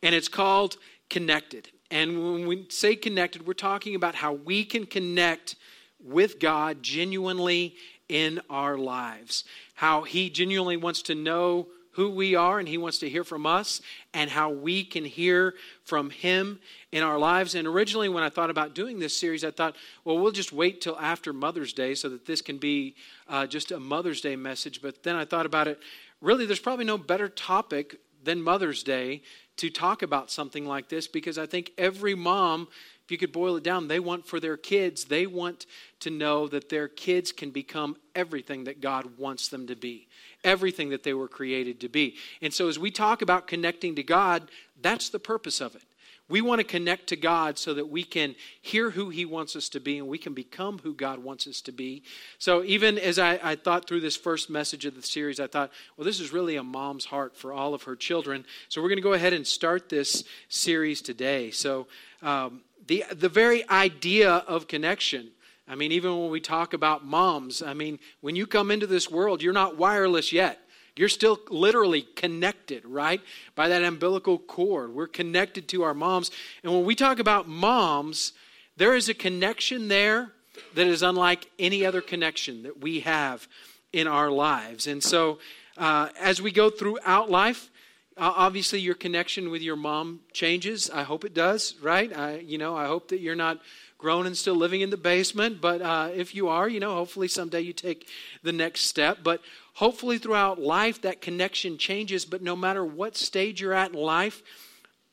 and 0.00 0.14
it's 0.14 0.28
called 0.28 0.76
Connected. 1.10 1.70
And 1.90 2.22
when 2.22 2.46
we 2.46 2.66
say 2.68 2.94
connected, 2.94 3.48
we're 3.48 3.54
talking 3.54 3.96
about 3.96 4.14
how 4.14 4.34
we 4.34 4.64
can 4.64 4.86
connect 4.86 5.56
with 6.00 6.38
God 6.38 6.84
genuinely 6.84 7.74
in 8.08 8.40
our 8.48 8.76
lives. 8.76 9.44
How 9.78 10.02
He 10.02 10.28
genuinely 10.28 10.76
wants 10.76 11.02
to 11.02 11.14
know 11.14 11.68
who 11.92 12.10
we 12.10 12.34
are 12.34 12.58
and 12.58 12.68
He 12.68 12.78
wants 12.78 12.98
to 12.98 13.08
hear 13.08 13.22
from 13.22 13.46
us, 13.46 13.80
and 14.12 14.28
how 14.28 14.50
we 14.50 14.82
can 14.82 15.04
hear 15.04 15.54
from 15.84 16.10
Him 16.10 16.58
in 16.90 17.04
our 17.04 17.16
lives. 17.16 17.54
And 17.54 17.64
originally, 17.64 18.08
when 18.08 18.24
I 18.24 18.28
thought 18.28 18.50
about 18.50 18.74
doing 18.74 18.98
this 18.98 19.16
series, 19.16 19.44
I 19.44 19.52
thought, 19.52 19.76
well, 20.04 20.18
we'll 20.18 20.32
just 20.32 20.52
wait 20.52 20.80
till 20.80 20.98
after 20.98 21.32
Mother's 21.32 21.72
Day 21.72 21.94
so 21.94 22.08
that 22.08 22.26
this 22.26 22.42
can 22.42 22.58
be 22.58 22.96
uh, 23.28 23.46
just 23.46 23.70
a 23.70 23.78
Mother's 23.78 24.20
Day 24.20 24.34
message. 24.34 24.82
But 24.82 25.04
then 25.04 25.14
I 25.14 25.24
thought 25.24 25.46
about 25.46 25.68
it 25.68 25.78
really, 26.20 26.44
there's 26.44 26.58
probably 26.58 26.84
no 26.84 26.98
better 26.98 27.28
topic 27.28 28.00
than 28.24 28.42
Mother's 28.42 28.82
Day 28.82 29.22
to 29.58 29.70
talk 29.70 30.02
about 30.02 30.28
something 30.28 30.66
like 30.66 30.88
this 30.88 31.06
because 31.06 31.38
I 31.38 31.46
think 31.46 31.70
every 31.78 32.16
mom 32.16 32.66
if 33.08 33.12
you 33.12 33.16
could 33.16 33.32
boil 33.32 33.56
it 33.56 33.62
down, 33.62 33.88
they 33.88 34.00
want 34.00 34.26
for 34.26 34.38
their 34.38 34.58
kids, 34.58 35.06
they 35.06 35.26
want 35.26 35.64
to 36.00 36.10
know 36.10 36.46
that 36.46 36.68
their 36.68 36.88
kids 36.88 37.32
can 37.32 37.48
become 37.48 37.96
everything 38.14 38.64
that 38.64 38.82
God 38.82 39.16
wants 39.16 39.48
them 39.48 39.66
to 39.68 39.74
be, 39.74 40.08
everything 40.44 40.90
that 40.90 41.04
they 41.04 41.14
were 41.14 41.26
created 41.26 41.80
to 41.80 41.88
be. 41.88 42.16
And 42.42 42.52
so, 42.52 42.68
as 42.68 42.78
we 42.78 42.90
talk 42.90 43.22
about 43.22 43.46
connecting 43.46 43.94
to 43.94 44.02
God, 44.02 44.50
that's 44.82 45.08
the 45.08 45.18
purpose 45.18 45.62
of 45.62 45.74
it. 45.74 45.84
We 46.28 46.42
want 46.42 46.58
to 46.58 46.64
connect 46.64 47.06
to 47.06 47.16
God 47.16 47.56
so 47.56 47.72
that 47.72 47.88
we 47.88 48.04
can 48.04 48.34
hear 48.60 48.90
who 48.90 49.08
He 49.08 49.24
wants 49.24 49.56
us 49.56 49.70
to 49.70 49.80
be 49.80 49.96
and 49.96 50.06
we 50.06 50.18
can 50.18 50.34
become 50.34 50.78
who 50.80 50.92
God 50.92 51.20
wants 51.20 51.46
us 51.46 51.62
to 51.62 51.72
be. 51.72 52.02
So, 52.38 52.62
even 52.62 52.98
as 52.98 53.18
I, 53.18 53.40
I, 53.42 53.56
thought 53.56 53.88
through 53.88 54.00
this 54.00 54.18
first 54.18 54.50
message 54.50 54.84
of 54.84 54.94
the 54.94 55.00
series, 55.00 55.40
I 55.40 55.46
thought, 55.46 55.72
well, 55.96 56.04
this 56.04 56.20
is 56.20 56.30
really 56.30 56.56
a 56.56 56.62
mom's 56.62 57.06
heart 57.06 57.34
for 57.34 57.54
all 57.54 57.72
of 57.72 57.84
her 57.84 57.96
children. 57.96 58.44
So, 58.68 58.82
we're 58.82 58.90
going 58.90 58.98
to 58.98 59.02
go 59.02 59.14
ahead 59.14 59.32
and 59.32 59.46
start 59.46 59.88
this 59.88 60.24
series 60.50 61.00
today. 61.00 61.50
So, 61.50 61.86
um, 62.20 62.60
the, 62.88 63.04
the 63.12 63.28
very 63.28 63.68
idea 63.68 64.30
of 64.48 64.66
connection. 64.66 65.28
I 65.68 65.74
mean, 65.74 65.92
even 65.92 66.18
when 66.18 66.30
we 66.30 66.40
talk 66.40 66.72
about 66.72 67.04
moms, 67.04 67.62
I 67.62 67.74
mean, 67.74 67.98
when 68.22 68.34
you 68.34 68.46
come 68.46 68.70
into 68.70 68.86
this 68.86 69.10
world, 69.10 69.42
you're 69.42 69.52
not 69.52 69.76
wireless 69.76 70.32
yet. 70.32 70.58
You're 70.96 71.10
still 71.10 71.38
literally 71.50 72.02
connected, 72.16 72.84
right? 72.84 73.20
By 73.54 73.68
that 73.68 73.84
umbilical 73.84 74.38
cord. 74.38 74.94
We're 74.94 75.06
connected 75.06 75.68
to 75.68 75.82
our 75.82 75.94
moms. 75.94 76.30
And 76.64 76.72
when 76.72 76.84
we 76.84 76.94
talk 76.94 77.20
about 77.20 77.46
moms, 77.46 78.32
there 78.76 78.96
is 78.96 79.08
a 79.08 79.14
connection 79.14 79.88
there 79.88 80.32
that 80.74 80.86
is 80.86 81.02
unlike 81.02 81.48
any 81.58 81.84
other 81.84 82.00
connection 82.00 82.62
that 82.64 82.80
we 82.80 83.00
have 83.00 83.46
in 83.92 84.08
our 84.08 84.30
lives. 84.30 84.86
And 84.86 85.02
so, 85.02 85.38
uh, 85.76 86.08
as 86.18 86.42
we 86.42 86.50
go 86.50 86.68
throughout 86.70 87.30
life, 87.30 87.70
obviously 88.18 88.80
your 88.80 88.94
connection 88.94 89.50
with 89.50 89.62
your 89.62 89.76
mom 89.76 90.20
changes. 90.32 90.90
I 90.90 91.02
hope 91.02 91.24
it 91.24 91.34
does, 91.34 91.74
right? 91.80 92.14
I, 92.16 92.38
you 92.38 92.58
know, 92.58 92.76
I 92.76 92.86
hope 92.86 93.08
that 93.08 93.20
you're 93.20 93.36
not 93.36 93.60
grown 93.96 94.26
and 94.26 94.36
still 94.36 94.54
living 94.54 94.80
in 94.80 94.90
the 94.90 94.96
basement. 94.96 95.60
But 95.60 95.82
uh, 95.82 96.10
if 96.14 96.34
you 96.34 96.48
are, 96.48 96.68
you 96.68 96.80
know, 96.80 96.94
hopefully 96.94 97.28
someday 97.28 97.60
you 97.60 97.72
take 97.72 98.08
the 98.42 98.52
next 98.52 98.82
step. 98.82 99.18
But 99.22 99.40
hopefully 99.74 100.18
throughout 100.18 100.60
life 100.60 101.02
that 101.02 101.20
connection 101.20 101.78
changes. 101.78 102.24
But 102.24 102.42
no 102.42 102.56
matter 102.56 102.84
what 102.84 103.16
stage 103.16 103.60
you're 103.60 103.74
at 103.74 103.92
in 103.92 103.98
life, 103.98 104.42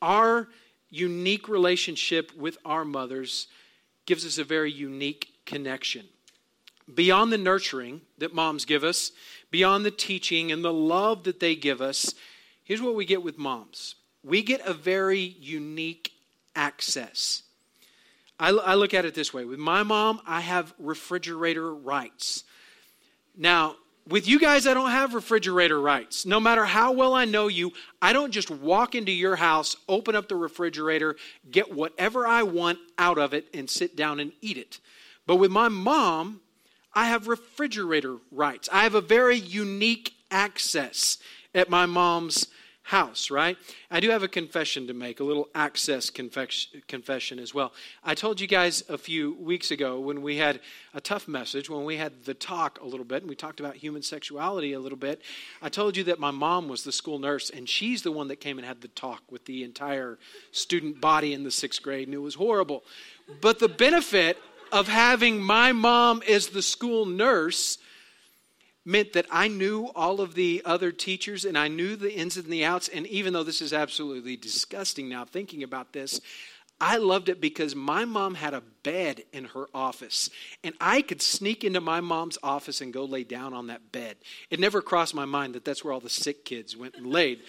our 0.02 0.48
unique 0.90 1.48
relationship 1.48 2.32
with 2.36 2.58
our 2.64 2.84
mothers 2.84 3.48
gives 4.06 4.24
us 4.24 4.38
a 4.38 4.44
very 4.44 4.72
unique 4.72 5.32
connection. 5.44 6.06
Beyond 6.92 7.32
the 7.32 7.38
nurturing 7.38 8.02
that 8.18 8.32
moms 8.32 8.64
give 8.64 8.84
us, 8.84 9.10
beyond 9.50 9.84
the 9.84 9.90
teaching 9.90 10.52
and 10.52 10.64
the 10.64 10.72
love 10.72 11.24
that 11.24 11.40
they 11.40 11.56
give 11.56 11.80
us, 11.80 12.14
here's 12.66 12.82
what 12.82 12.94
we 12.94 13.06
get 13.06 13.22
with 13.22 13.38
moms 13.38 13.94
we 14.22 14.42
get 14.42 14.60
a 14.66 14.74
very 14.74 15.36
unique 15.40 16.12
access. 16.54 17.44
I, 18.40 18.50
I, 18.50 18.74
look 18.74 18.92
at 18.92 19.04
it 19.04 19.14
this 19.14 19.32
way 19.32 19.44
with 19.44 19.60
my 19.60 19.82
mom, 19.82 20.20
I 20.26 20.40
have 20.40 20.74
refrigerator 20.78 21.72
rights. 21.72 22.42
Now, 23.36 23.76
with 24.08 24.28
you 24.28 24.38
guys, 24.38 24.66
I 24.66 24.74
don't 24.74 24.90
have 24.90 25.14
refrigerator 25.14 25.80
rights. 25.80 26.26
No 26.26 26.38
matter 26.38 26.64
how 26.64 26.92
well 26.92 27.14
I 27.14 27.24
know 27.24 27.48
you, 27.48 27.72
I 28.02 28.12
don't 28.12 28.30
just 28.30 28.50
walk 28.50 28.94
into 28.94 29.12
your 29.12 29.36
house, 29.36 29.76
open 29.88 30.14
up 30.14 30.28
the 30.28 30.36
refrigerator, 30.36 31.16
get 31.50 31.72
whatever 31.72 32.26
I 32.26 32.42
want 32.42 32.78
out 32.98 33.18
of 33.18 33.32
it, 33.32 33.46
and 33.54 33.70
sit 33.70 33.96
down 33.96 34.20
and 34.20 34.32
eat 34.40 34.58
it. 34.58 34.80
But 35.26 35.36
with 35.36 35.50
my 35.50 35.68
mom, 35.68 36.40
I 36.94 37.06
have 37.06 37.28
refrigerator 37.28 38.16
rights. 38.30 38.68
I 38.72 38.84
have 38.84 38.94
a 38.94 39.00
very 39.00 39.36
unique 39.36 40.14
access 40.30 41.18
at 41.54 41.68
my 41.68 41.86
mom's 41.86 42.46
house, 42.86 43.32
right? 43.32 43.58
I 43.90 43.98
do 43.98 44.10
have 44.10 44.22
a 44.22 44.28
confession 44.28 44.86
to 44.86 44.94
make, 44.94 45.18
a 45.18 45.24
little 45.24 45.48
access 45.56 46.08
confession 46.08 47.38
as 47.40 47.52
well. 47.52 47.72
I 48.04 48.14
told 48.14 48.40
you 48.40 48.46
guys 48.46 48.84
a 48.88 48.96
few 48.96 49.34
weeks 49.34 49.72
ago 49.72 49.98
when 49.98 50.22
we 50.22 50.36
had 50.36 50.60
a 50.94 51.00
tough 51.00 51.26
message, 51.26 51.68
when 51.68 51.84
we 51.84 51.96
had 51.96 52.26
the 52.26 52.34
talk 52.34 52.80
a 52.80 52.86
little 52.86 53.04
bit, 53.04 53.22
and 53.22 53.28
we 53.28 53.34
talked 53.34 53.58
about 53.58 53.74
human 53.74 54.02
sexuality 54.02 54.72
a 54.72 54.78
little 54.78 54.96
bit. 54.96 55.20
I 55.60 55.68
told 55.68 55.96
you 55.96 56.04
that 56.04 56.20
my 56.20 56.30
mom 56.30 56.68
was 56.68 56.84
the 56.84 56.92
school 56.92 57.18
nurse, 57.18 57.50
and 57.50 57.68
she's 57.68 58.02
the 58.02 58.12
one 58.12 58.28
that 58.28 58.36
came 58.36 58.56
and 58.56 58.64
had 58.64 58.82
the 58.82 58.88
talk 58.88 59.22
with 59.32 59.46
the 59.46 59.64
entire 59.64 60.16
student 60.52 61.00
body 61.00 61.32
in 61.34 61.42
the 61.42 61.50
sixth 61.50 61.82
grade, 61.82 62.06
and 62.06 62.14
it 62.14 62.18
was 62.18 62.36
horrible. 62.36 62.84
But 63.40 63.58
the 63.58 63.68
benefit 63.68 64.38
of 64.70 64.86
having 64.86 65.42
my 65.42 65.72
mom 65.72 66.22
as 66.28 66.48
the 66.48 66.62
school 66.62 67.04
nurse 67.04 67.78
meant 68.86 69.12
that 69.12 69.26
I 69.30 69.48
knew 69.48 69.90
all 69.94 70.22
of 70.22 70.34
the 70.34 70.62
other 70.64 70.92
teachers 70.92 71.44
and 71.44 71.58
I 71.58 71.68
knew 71.68 71.96
the 71.96 72.14
ins 72.14 72.38
and 72.38 72.46
the 72.46 72.64
outs. 72.64 72.88
And 72.88 73.06
even 73.08 73.34
though 73.34 73.42
this 73.42 73.60
is 73.60 73.72
absolutely 73.74 74.36
disgusting 74.36 75.08
now 75.08 75.26
thinking 75.26 75.62
about 75.62 75.92
this, 75.92 76.20
I 76.80 76.98
loved 76.98 77.30
it 77.30 77.40
because 77.40 77.74
my 77.74 78.04
mom 78.04 78.34
had 78.34 78.52
a 78.52 78.60
bed 78.82 79.22
in 79.32 79.46
her 79.46 79.66
office, 79.74 80.28
and 80.62 80.74
I 80.78 81.00
could 81.00 81.22
sneak 81.22 81.64
into 81.64 81.80
my 81.80 82.02
mom's 82.02 82.36
office 82.42 82.82
and 82.82 82.92
go 82.92 83.06
lay 83.06 83.24
down 83.24 83.54
on 83.54 83.68
that 83.68 83.92
bed. 83.92 84.16
It 84.50 84.60
never 84.60 84.82
crossed 84.82 85.14
my 85.14 85.24
mind 85.24 85.54
that 85.54 85.64
that's 85.64 85.82
where 85.82 85.94
all 85.94 86.00
the 86.00 86.10
sick 86.10 86.44
kids 86.44 86.76
went 86.76 86.94
and 86.94 87.06
laid. 87.06 87.40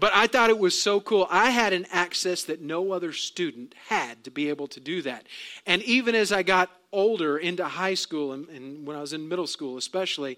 But 0.00 0.10
I 0.12 0.26
thought 0.26 0.50
it 0.50 0.58
was 0.58 0.80
so 0.80 0.98
cool. 1.00 1.28
I 1.30 1.50
had 1.50 1.72
an 1.72 1.86
access 1.92 2.42
that 2.44 2.62
no 2.62 2.90
other 2.90 3.12
student 3.12 3.76
had 3.86 4.24
to 4.24 4.32
be 4.32 4.48
able 4.48 4.66
to 4.68 4.80
do 4.80 5.02
that. 5.02 5.26
And 5.66 5.80
even 5.84 6.16
as 6.16 6.32
I 6.32 6.42
got 6.42 6.68
older 6.90 7.38
into 7.38 7.64
high 7.64 7.94
school 7.94 8.32
and, 8.32 8.48
and 8.48 8.84
when 8.84 8.96
I 8.96 9.00
was 9.00 9.12
in 9.12 9.28
middle 9.28 9.46
school, 9.46 9.76
especially, 9.76 10.36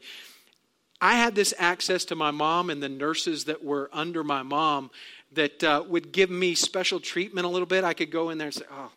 I 1.01 1.15
had 1.15 1.35
this 1.35 1.53
access 1.59 2.05
to 2.07 2.15
my 2.15 2.31
mom 2.31 2.71
and 2.71 2.83
the 2.83 2.89
nurses 2.89 3.45
that 3.45 3.63
were 3.63 3.91
under 3.93 4.25
my 4.25 4.43
mom 4.43 4.91
that 5.33 5.63
uh, 5.63 5.85
would 5.87 6.13
give 6.13 6.31
me 6.31 6.55
special 6.55 7.01
treatment 7.01 7.47
a 7.47 7.51
little 7.51 7.67
bit. 7.67 7.85
I 7.85 7.93
could 7.93 8.11
go 8.11 8.31
in 8.31 8.39
there 8.39 8.49
and 8.49 8.55
say, 8.55 8.65
Oh, 8.71 8.91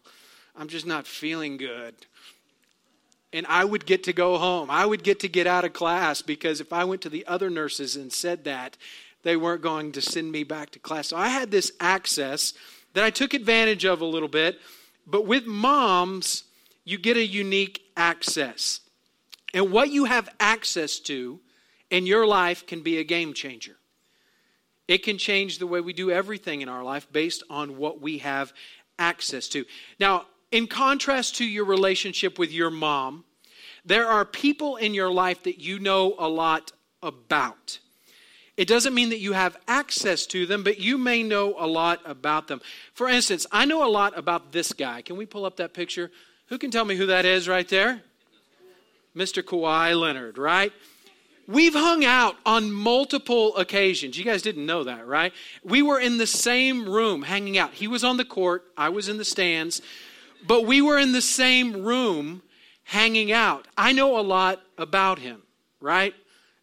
I'm 0.56 0.68
just 0.68 0.86
not 0.86 1.08
feeling 1.08 1.58
good. 1.58 1.96
And 3.32 3.46
I 3.48 3.64
would 3.64 3.86
get 3.86 4.04
to 4.06 4.14
go 4.14 4.38
home. 4.38 4.72
I 4.72 4.86
would 4.86 5.04
get 5.04 5.20
to 5.20 5.28
get 5.28 5.46
out 5.46 5.66
of 5.66 5.74
class 5.74 6.22
because 6.22 6.62
if 6.62 6.74
I 6.74 6.84
went 6.84 7.02
to 7.04 7.10
the 7.10 7.28
other 7.28 7.50
nurses 7.50 7.96
and 7.96 8.12
said 8.12 8.44
that, 8.46 8.76
they 9.24 9.36
weren't 9.36 9.62
going 9.62 9.92
to 9.92 10.02
send 10.02 10.32
me 10.32 10.44
back 10.44 10.72
to 10.72 10.80
class. 10.80 11.08
So 11.10 11.18
I 11.18 11.28
had 11.28 11.52
this 11.52 11.72
access 11.80 12.54
that 12.94 13.04
I 13.04 13.10
took 13.10 13.34
advantage 13.34 13.86
of 13.86 14.02
a 14.02 14.06
little 14.06 14.30
bit. 14.30 14.60
But 15.06 15.26
with 15.26 15.46
moms, 15.46 16.44
you 16.86 16.98
get 16.98 17.18
a 17.18 17.26
unique 17.26 17.82
access. 17.96 18.80
And 19.54 19.72
what 19.72 19.90
you 19.90 20.06
have 20.06 20.30
access 20.40 21.00
to 21.00 21.40
in 21.90 22.06
your 22.06 22.26
life 22.26 22.66
can 22.66 22.82
be 22.82 22.98
a 22.98 23.04
game 23.04 23.34
changer. 23.34 23.78
It 24.88 25.04
can 25.04 25.18
change 25.18 25.60
the 25.60 25.68
way 25.68 25.82
we 25.82 25.94
do 25.94 26.10
everything 26.10 26.62
in 26.62 26.70
our 26.70 26.84
life 26.84 27.08
based 27.12 27.44
on 27.50 27.78
what 27.78 28.02
we 28.02 28.20
have 28.20 28.54
access 28.98 29.48
to. 29.50 29.66
Now, 30.00 30.26
in 30.52 30.68
contrast 30.68 31.36
to 31.36 31.46
your 31.46 31.66
relationship 31.66 32.40
with 32.40 32.52
your 32.52 32.72
mom, 32.72 33.24
there 33.86 34.08
are 34.08 34.26
people 34.26 34.76
in 34.78 34.94
your 34.94 35.12
life 35.12 35.44
that 35.44 35.60
you 35.60 35.80
know 35.80 36.16
a 36.18 36.28
lot 36.28 36.72
about. 37.02 37.80
It 38.58 38.68
doesn't 38.68 38.94
mean 38.94 39.10
that 39.10 39.20
you 39.20 39.34
have 39.34 39.58
access 39.68 40.26
to 40.28 40.46
them, 40.46 40.64
but 40.64 40.80
you 40.80 40.98
may 40.98 41.24
know 41.24 41.56
a 41.58 41.66
lot 41.66 42.02
about 42.04 42.48
them. 42.48 42.60
For 42.94 43.08
instance, 43.08 43.48
I 43.52 43.66
know 43.66 43.88
a 43.88 43.90
lot 43.90 44.18
about 44.18 44.52
this 44.52 44.74
guy. 44.74 45.02
Can 45.02 45.16
we 45.16 45.26
pull 45.26 45.46
up 45.46 45.58
that 45.58 45.74
picture? 45.74 46.12
Who 46.48 46.58
can 46.58 46.70
tell 46.70 46.84
me 46.84 46.96
who 46.96 47.06
that 47.06 47.26
is 47.26 47.48
right 47.48 47.68
there? 47.70 48.02
Mr. 49.16 49.42
Kawhi 49.42 49.98
Leonard, 50.00 50.38
right? 50.38 50.74
We've 51.50 51.74
hung 51.74 52.06
out 52.06 52.36
on 52.46 52.72
multiple 52.72 53.58
occasions. 53.58 54.20
You 54.20 54.24
guys 54.24 54.44
didn't 54.44 54.68
know 54.68 54.84
that, 54.84 55.08
right? 55.08 55.34
We 55.64 55.82
were 55.82 56.00
in 56.00 56.20
the 56.20 56.28
same 56.28 56.88
room 56.88 57.24
hanging 57.24 57.58
out. 57.58 57.74
He 57.74 57.88
was 57.88 58.04
on 58.04 58.18
the 58.18 58.24
court, 58.24 58.66
I 58.78 58.90
was 58.90 59.10
in 59.10 59.18
the 59.18 59.26
stands, 59.26 59.82
but 60.46 60.68
we 60.68 60.80
were 60.80 61.00
in 61.00 61.12
the 61.12 61.24
same 61.24 61.82
room 61.84 62.44
hanging 62.84 63.32
out. 63.32 63.68
I 63.76 63.94
know 63.94 64.20
a 64.20 64.22
lot 64.22 64.62
about 64.78 65.18
him, 65.18 65.42
right? 65.82 66.14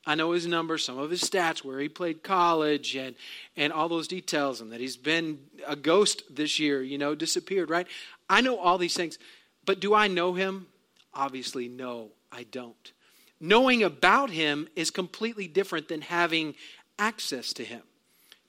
I 0.07 0.15
know 0.15 0.31
his 0.31 0.47
numbers, 0.47 0.85
some 0.85 0.99
of 0.99 1.11
his 1.11 1.21
stats, 1.21 1.65
where 1.65 1.81
he 1.81 1.89
played 1.89 2.23
college, 2.23 2.95
and, 2.95 3.17
and 3.57 3.73
all 3.73 3.89
those 3.89 4.07
details, 4.07 4.61
and 4.61 4.71
that 4.71 4.79
he's 4.79 4.97
been 4.97 5.41
a 5.67 5.75
ghost 5.75 6.23
this 6.31 6.61
year, 6.61 6.81
you 6.81 6.97
know, 6.97 7.17
disappeared, 7.17 7.71
right? 7.71 7.89
I 8.31 8.41
know 8.41 8.57
all 8.57 8.79
these 8.79 8.95
things. 8.95 9.19
But 9.65 9.81
do 9.81 9.95
I 9.95 10.07
know 10.07 10.35
him? 10.35 10.69
Obviously, 11.13 11.67
no, 11.67 12.11
I 12.31 12.45
don't. 12.45 12.93
Knowing 13.41 13.83
about 13.83 14.31
him 14.31 14.69
is 14.75 14.91
completely 14.91 15.47
different 15.47 15.89
than 15.89 16.01
having 16.01 16.55
access 16.99 17.53
to 17.53 17.65
him. 17.65 17.83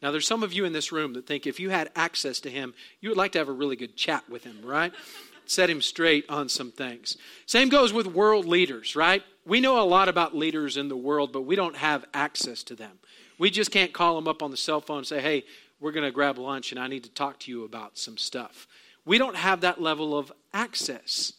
Now, 0.01 0.12
there's 0.12 0.27
some 0.27 0.44
of 0.44 0.53
you 0.53 0.65
in 0.65 0.74
this 0.74 0.91
room 0.91 1.13
that 1.13 1.25
think 1.25 1.48
if 1.48 1.60
you 1.60 1.70
had 1.70 1.89
access 1.96 2.39
to 2.41 2.50
him, 2.50 2.74
you 3.01 3.10
would 3.10 3.17
like 3.17 3.32
to 3.34 3.39
have 3.39 3.50
a 3.50 3.53
really 3.53 3.75
good 3.75 3.96
chat 3.96 4.29
with 4.29 4.44
him, 4.44 4.60
right? 4.63 4.94
Set 5.46 5.70
him 5.70 5.82
straight 5.82 6.25
on 6.29 6.50
some 6.50 6.72
things. 6.72 7.17
Same 7.46 7.70
goes 7.70 7.94
with 7.94 8.06
world 8.06 8.46
leaders, 8.46 8.96
right? 8.96 9.24
We 9.46 9.62
know 9.62 9.82
a 9.82 9.88
lot 9.88 10.10
about 10.10 10.36
leaders 10.36 10.77
in 10.77 10.89
the 10.89 10.98
world, 10.98 11.32
but 11.32 11.44
we 11.44 11.56
don't 11.56 11.77
have 11.77 12.06
access 12.13 12.63
to 12.63 12.75
them. 12.75 13.00
We 13.39 13.50
just 13.50 13.72
can't 13.72 13.94
call 13.94 14.15
them 14.15 14.27
up 14.27 14.44
on 14.44 14.51
the 14.51 14.58
cell 14.58 14.82
phone 14.82 15.00
and 15.00 15.08
say, 15.08 15.22
hey, 15.22 15.46
we're 15.79 15.91
going 15.91 16.06
to 16.06 16.12
grab 16.12 16.38
lunch 16.38 16.72
and 16.72 16.79
I 16.79 16.88
need 16.88 17.03
to 17.03 17.10
talk 17.10 17.39
to 17.39 17.51
you 17.51 17.63
about 17.63 17.98
some 17.98 18.17
stuff. 18.17 18.67
We 19.06 19.17
don't 19.17 19.38
have 19.38 19.62
that 19.62 19.82
level 19.82 20.17
of 20.17 20.34
access. 20.53 21.34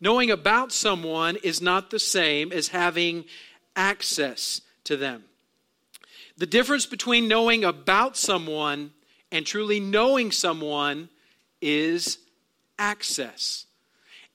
Knowing 0.00 0.30
about 0.30 0.72
someone 0.72 1.36
is 1.42 1.60
not 1.60 1.90
the 1.90 1.98
same 1.98 2.52
as 2.52 2.68
having 2.68 3.24
access 3.76 4.62
to 4.84 4.96
them. 4.96 5.24
The 6.36 6.46
difference 6.46 6.86
between 6.86 7.28
knowing 7.28 7.64
about 7.64 8.16
someone 8.16 8.92
and 9.30 9.44
truly 9.44 9.78
knowing 9.78 10.32
someone 10.32 11.10
is 11.60 12.18
access. 12.78 13.66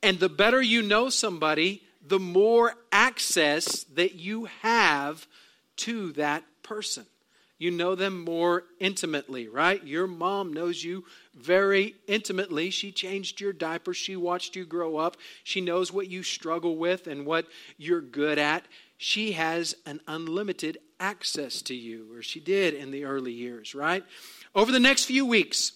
And 0.04 0.20
the 0.20 0.30
better 0.30 0.62
you 0.62 0.84
know 0.84 1.10
somebody, 1.10 1.82
the 2.08 2.20
more 2.20 2.76
access 2.92 3.84
that 3.96 4.16
you 4.16 4.46
have 4.62 5.26
to 5.78 6.12
that 6.14 6.44
person. 6.62 7.06
You 7.58 7.72
know 7.72 7.96
them 7.96 8.24
more 8.24 8.64
intimately, 8.80 9.48
right? 9.48 9.82
Your 9.86 10.08
mom 10.08 10.52
knows 10.52 10.84
you 10.84 11.06
very 11.34 11.96
intimately. 12.06 12.70
She 12.70 12.92
changed 12.92 13.40
your 13.40 13.54
diaper. 13.54 13.94
She 13.94 14.18
watched 14.18 14.56
you 14.58 14.66
grow 14.66 14.98
up. 14.98 15.16
She 15.44 15.62
knows 15.62 15.92
what 15.92 16.10
you 16.10 16.22
struggle 16.22 16.76
with 16.76 17.08
and 17.08 17.26
what 17.26 17.48
you're 17.78 18.02
good 18.02 18.38
at. 18.38 18.66
She 18.98 19.34
has 19.34 19.76
an 19.86 20.02
unlimited 20.08 20.80
access 21.00 21.62
to 21.64 21.76
you, 21.76 22.14
or 22.14 22.22
she 22.22 22.40
did 22.40 22.74
in 22.74 22.92
the 22.92 23.06
early 23.06 23.34
years, 23.34 23.74
right? 23.74 24.04
Over 24.54 24.72
the 24.72 24.80
next 24.80 25.06
few 25.06 25.26
weeks, 25.26 25.74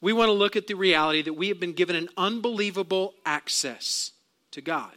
we 0.00 0.12
want 0.12 0.28
to 0.28 0.32
look 0.32 0.56
at 0.56 0.66
the 0.66 0.74
reality 0.74 1.22
that 1.22 1.34
we 1.34 1.48
have 1.48 1.60
been 1.60 1.72
given 1.72 1.96
an 1.96 2.08
unbelievable 2.16 3.14
access 3.24 4.12
to 4.50 4.60
God, 4.60 4.92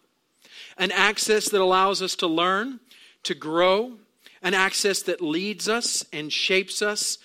an 0.78 0.92
access 0.92 1.50
that 1.50 1.62
allows 1.62 2.02
us 2.02 2.16
to 2.18 2.28
learn, 2.28 2.80
to 3.24 3.34
grow, 3.34 3.98
an 4.42 4.54
access 4.54 5.02
that 5.04 5.22
leads 5.22 5.70
us 5.70 6.06
and 6.12 6.32
shapes 6.32 6.82
us 6.82 7.18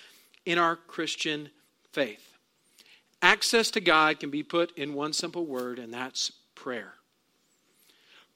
in 0.45 0.59
our 0.59 0.77
Christian 0.77 1.51
faith. 1.93 2.37
Access 3.23 3.71
to 3.73 3.81
God 3.81 4.21
can 4.21 4.31
be 4.31 4.43
put 4.43 4.77
in 4.77 4.95
one 4.95 5.13
simple 5.13 5.47
word, 5.47 5.79
and 5.79 5.93
that's 5.93 6.33
prayer. 6.55 6.93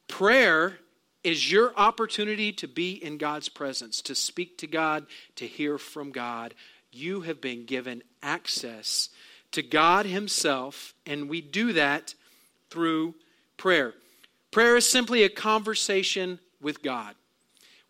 Prayer 0.09 0.79
is 1.23 1.53
your 1.53 1.73
opportunity 1.77 2.53
to 2.53 2.67
be 2.67 2.93
in 2.93 3.19
God's 3.19 3.49
presence, 3.49 4.01
to 4.03 4.15
speak 4.15 4.59
to 4.59 4.67
God, 4.67 5.07
to 5.37 5.47
hear 5.47 5.79
from 5.79 6.11
God. 6.11 6.55
You 6.91 7.21
have 7.21 7.41
been 7.41 7.67
given 7.67 8.03
access 8.23 9.11
to 9.53 9.63
God 9.63 10.07
Himself, 10.07 10.95
and 11.07 11.29
we 11.29 11.41
do 11.41 11.75
that 11.75 12.15
through 12.71 13.15
prayer. 13.57 13.95
Prayer 14.51 14.77
is 14.77 14.89
simply 14.89 15.23
a 15.23 15.29
conversation 15.29 16.41
with 16.61 16.83
God, 16.83 17.15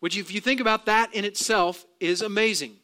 which, 0.01 0.17
if 0.17 0.33
you 0.33 0.41
think 0.41 0.59
about 0.59 0.87
that 0.87 1.13
in 1.13 1.23
itself, 1.23 1.85
is 1.99 2.21
amazing. 2.21 2.75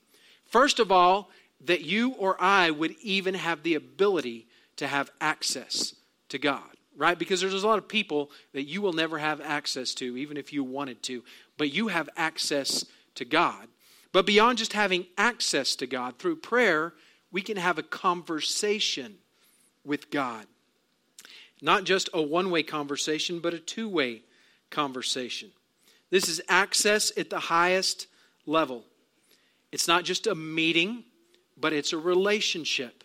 First 0.45 0.79
of 0.79 0.91
all, 0.91 1.29
that 1.65 1.81
you 1.81 2.11
or 2.11 2.41
I 2.41 2.69
would 2.69 2.95
even 3.01 3.33
have 3.33 3.63
the 3.63 3.73
ability 3.73 4.47
to 4.77 4.87
have 4.87 5.09
access 5.19 5.95
to 6.29 6.37
God, 6.37 6.69
right? 6.95 7.17
Because 7.17 7.41
there's 7.41 7.63
a 7.63 7.67
lot 7.67 7.79
of 7.79 7.87
people 7.87 8.29
that 8.53 8.63
you 8.63 8.81
will 8.81 8.93
never 8.93 9.17
have 9.17 9.41
access 9.41 9.95
to, 9.95 10.15
even 10.15 10.37
if 10.37 10.53
you 10.53 10.63
wanted 10.63 11.01
to, 11.03 11.23
but 11.57 11.73
you 11.73 11.87
have 11.87 12.07
access 12.15 12.85
to 13.15 13.25
God. 13.25 13.67
But 14.11 14.27
beyond 14.27 14.59
just 14.59 14.73
having 14.73 15.07
access 15.17 15.75
to 15.77 15.87
God, 15.87 16.19
through 16.19 16.37
prayer, 16.37 16.93
we 17.31 17.41
can 17.41 17.57
have 17.57 17.79
a 17.79 17.83
conversation 17.83 19.15
with 19.83 20.11
God. 20.11 20.45
Not 21.63 21.83
just 21.83 22.09
a 22.13 22.21
one 22.21 22.51
way 22.51 22.61
conversation, 22.61 23.39
but 23.39 23.55
a 23.55 23.59
two 23.59 23.89
way 23.89 24.21
conversation. 24.69 25.49
This 26.09 26.29
is 26.29 26.41
access 26.47 27.11
at 27.17 27.29
the 27.29 27.39
highest 27.39 28.07
level. 28.45 28.85
It's 29.71 29.87
not 29.87 30.05
just 30.05 30.27
a 30.27 30.35
meeting, 30.35 31.03
but 31.57 31.73
it's 31.73 31.93
a 31.93 31.97
relationship. 31.97 33.03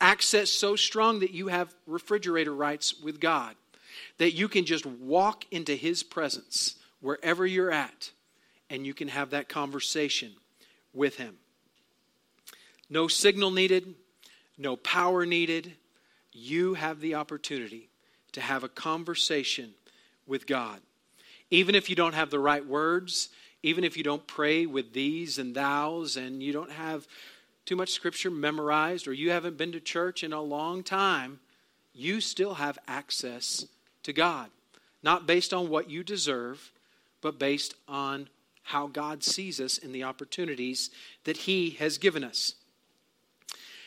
Access 0.00 0.50
so 0.50 0.74
strong 0.74 1.20
that 1.20 1.30
you 1.30 1.48
have 1.48 1.74
refrigerator 1.86 2.54
rights 2.54 3.00
with 3.00 3.20
God, 3.20 3.54
that 4.18 4.32
you 4.32 4.48
can 4.48 4.64
just 4.64 4.84
walk 4.84 5.44
into 5.50 5.74
His 5.74 6.02
presence 6.02 6.76
wherever 7.00 7.46
you're 7.46 7.70
at, 7.70 8.10
and 8.68 8.86
you 8.86 8.94
can 8.94 9.08
have 9.08 9.30
that 9.30 9.48
conversation 9.48 10.32
with 10.92 11.16
Him. 11.16 11.36
No 12.90 13.08
signal 13.08 13.52
needed, 13.52 13.94
no 14.58 14.76
power 14.76 15.24
needed. 15.24 15.74
You 16.32 16.74
have 16.74 17.00
the 17.00 17.14
opportunity 17.14 17.88
to 18.32 18.40
have 18.40 18.64
a 18.64 18.68
conversation 18.68 19.74
with 20.26 20.46
God. 20.46 20.80
Even 21.52 21.74
if 21.74 21.90
you 21.90 21.94
don't 21.94 22.14
have 22.14 22.30
the 22.30 22.38
right 22.38 22.64
words, 22.64 23.28
even 23.62 23.84
if 23.84 23.94
you 23.94 24.02
don't 24.02 24.26
pray 24.26 24.64
with 24.64 24.94
these 24.94 25.36
and 25.36 25.54
thous, 25.54 26.16
and 26.16 26.42
you 26.42 26.50
don't 26.50 26.72
have 26.72 27.06
too 27.66 27.76
much 27.76 27.90
scripture 27.90 28.30
memorized 28.30 29.06
or 29.06 29.12
you 29.12 29.30
haven't 29.30 29.58
been 29.58 29.70
to 29.72 29.78
church 29.78 30.24
in 30.24 30.32
a 30.32 30.40
long 30.40 30.82
time, 30.82 31.40
you 31.92 32.22
still 32.22 32.54
have 32.54 32.78
access 32.88 33.66
to 34.02 34.14
God. 34.14 34.48
Not 35.02 35.26
based 35.26 35.52
on 35.52 35.68
what 35.68 35.90
you 35.90 36.02
deserve, 36.02 36.72
but 37.20 37.38
based 37.38 37.74
on 37.86 38.30
how 38.62 38.86
God 38.86 39.22
sees 39.22 39.60
us 39.60 39.76
in 39.76 39.92
the 39.92 40.04
opportunities 40.04 40.88
that 41.24 41.36
He 41.36 41.70
has 41.80 41.98
given 41.98 42.24
us. 42.24 42.54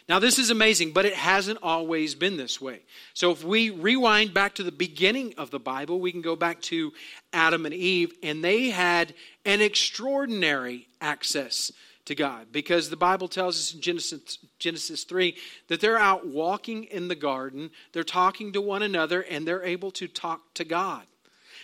Now, 0.08 0.20
this 0.20 0.38
is 0.38 0.52
amazing, 0.52 0.92
but 0.92 1.06
it 1.06 1.16
hasn't 1.16 1.60
always 1.64 2.14
been 2.14 2.38
this 2.38 2.62
way. 2.62 2.82
So, 3.16 3.32
if 3.32 3.44
we 3.44 3.72
rewind 3.72 4.36
back 4.36 4.54
to 4.56 4.64
the 4.64 4.72
beginning 4.72 5.34
of 5.38 5.50
the 5.50 5.60
Bible, 5.60 6.00
we 6.00 6.12
can 6.12 6.22
go 6.22 6.36
back 6.36 6.62
to 6.64 6.94
Adam 7.34 7.66
and 7.66 7.74
Eve, 7.74 8.14
and 8.22 8.44
they 8.44 8.70
had 8.70 9.16
an 9.46 9.62
extraordinary 9.62 10.88
access 11.02 11.72
to 12.06 12.16
God. 12.16 12.48
Because 12.52 12.90
the 12.90 12.96
Bible 12.96 13.28
tells 13.28 13.56
us 13.56 13.74
in 13.74 13.82
Genesis, 13.82 14.38
Genesis 14.60 15.04
3 15.04 15.36
that 15.68 15.82
they're 15.82 15.98
out 15.98 16.28
walking 16.28 16.86
in 16.86 17.08
the 17.08 17.16
garden, 17.16 17.72
they're 17.92 18.04
talking 18.04 18.54
to 18.54 18.62
one 18.62 18.84
another, 18.84 19.22
and 19.22 19.48
they're 19.48 19.64
able 19.64 19.92
to 19.92 20.08
talk 20.08 20.54
to 20.54 20.64
God. 20.64 21.04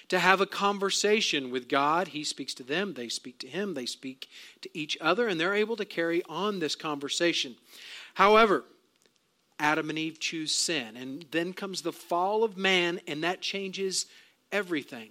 To 0.10 0.20
have 0.20 0.42
a 0.42 0.46
conversation 0.46 1.52
with 1.52 1.70
God. 1.70 2.10
He 2.10 2.26
speaks 2.26 2.54
to 2.56 2.64
them, 2.64 2.96
they 2.96 3.08
speak 3.08 3.40
to 3.40 3.48
him, 3.48 3.76
they 3.76 3.86
speak 3.86 4.28
to 4.62 4.70
each 4.78 4.98
other, 5.00 5.28
and 5.28 5.40
they're 5.40 5.54
able 5.54 5.78
to 5.78 5.86
carry 5.86 6.22
on 6.28 6.60
this 6.60 6.76
conversation. 6.76 7.56
However, 8.14 8.66
Adam 9.60 9.90
and 9.90 10.00
Eve 10.00 10.20
choose 10.20 10.54
sin, 10.54 10.98
and 10.98 11.26
then 11.32 11.54
comes 11.54 11.82
the 11.82 11.94
fall 11.94 12.44
of 12.44 12.58
man, 12.58 13.00
and 13.08 13.24
that 13.24 13.42
changes 13.42 14.08
everything. 14.52 15.10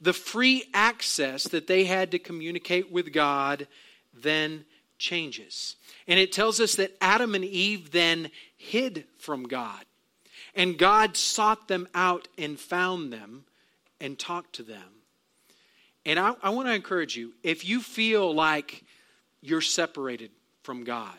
The 0.00 0.12
free 0.12 0.64
access 0.74 1.44
that 1.44 1.66
they 1.66 1.84
had 1.84 2.10
to 2.10 2.18
communicate 2.18 2.92
with 2.92 3.12
God 3.12 3.66
then 4.12 4.64
changes. 4.98 5.76
And 6.06 6.18
it 6.18 6.32
tells 6.32 6.60
us 6.60 6.74
that 6.76 6.96
Adam 7.00 7.34
and 7.34 7.44
Eve 7.44 7.92
then 7.92 8.30
hid 8.56 9.04
from 9.18 9.44
God. 9.44 9.84
And 10.54 10.78
God 10.78 11.16
sought 11.16 11.68
them 11.68 11.86
out 11.94 12.28
and 12.36 12.58
found 12.58 13.12
them 13.12 13.44
and 14.00 14.18
talked 14.18 14.54
to 14.56 14.62
them. 14.62 15.02
And 16.04 16.18
I, 16.18 16.34
I 16.42 16.50
want 16.50 16.68
to 16.68 16.74
encourage 16.74 17.16
you 17.16 17.32
if 17.42 17.68
you 17.68 17.80
feel 17.80 18.34
like 18.34 18.84
you're 19.40 19.60
separated 19.60 20.30
from 20.62 20.84
God, 20.84 21.18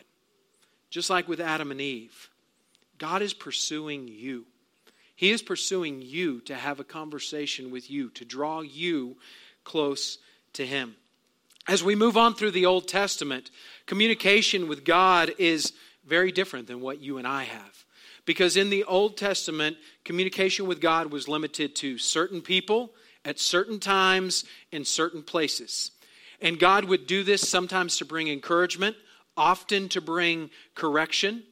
just 0.90 1.10
like 1.10 1.28
with 1.28 1.40
Adam 1.40 1.70
and 1.70 1.80
Eve, 1.80 2.28
God 2.98 3.22
is 3.22 3.32
pursuing 3.32 4.08
you. 4.08 4.46
He 5.16 5.30
is 5.30 5.42
pursuing 5.42 6.02
you 6.02 6.40
to 6.42 6.54
have 6.54 6.80
a 6.80 6.84
conversation 6.84 7.70
with 7.70 7.90
you, 7.90 8.10
to 8.10 8.24
draw 8.24 8.60
you 8.60 9.16
close 9.64 10.18
to 10.54 10.66
Him. 10.66 10.96
As 11.68 11.84
we 11.84 11.94
move 11.94 12.16
on 12.16 12.34
through 12.34 12.50
the 12.52 12.66
Old 12.66 12.88
Testament, 12.88 13.50
communication 13.86 14.66
with 14.66 14.84
God 14.84 15.32
is 15.38 15.72
very 16.06 16.32
different 16.32 16.66
than 16.66 16.80
what 16.80 17.00
you 17.00 17.18
and 17.18 17.26
I 17.26 17.44
have. 17.44 17.84
Because 18.24 18.56
in 18.56 18.70
the 18.70 18.84
Old 18.84 19.16
Testament, 19.16 19.76
communication 20.04 20.66
with 20.66 20.80
God 20.80 21.12
was 21.12 21.28
limited 21.28 21.76
to 21.76 21.98
certain 21.98 22.40
people 22.40 22.92
at 23.24 23.38
certain 23.38 23.78
times 23.78 24.44
in 24.72 24.84
certain 24.84 25.22
places. 25.22 25.90
And 26.40 26.58
God 26.58 26.84
would 26.86 27.06
do 27.06 27.22
this 27.22 27.48
sometimes 27.48 27.98
to 27.98 28.04
bring 28.04 28.28
encouragement, 28.28 28.96
often 29.36 29.88
to 29.90 30.00
bring 30.00 30.50
correction, 30.74 31.42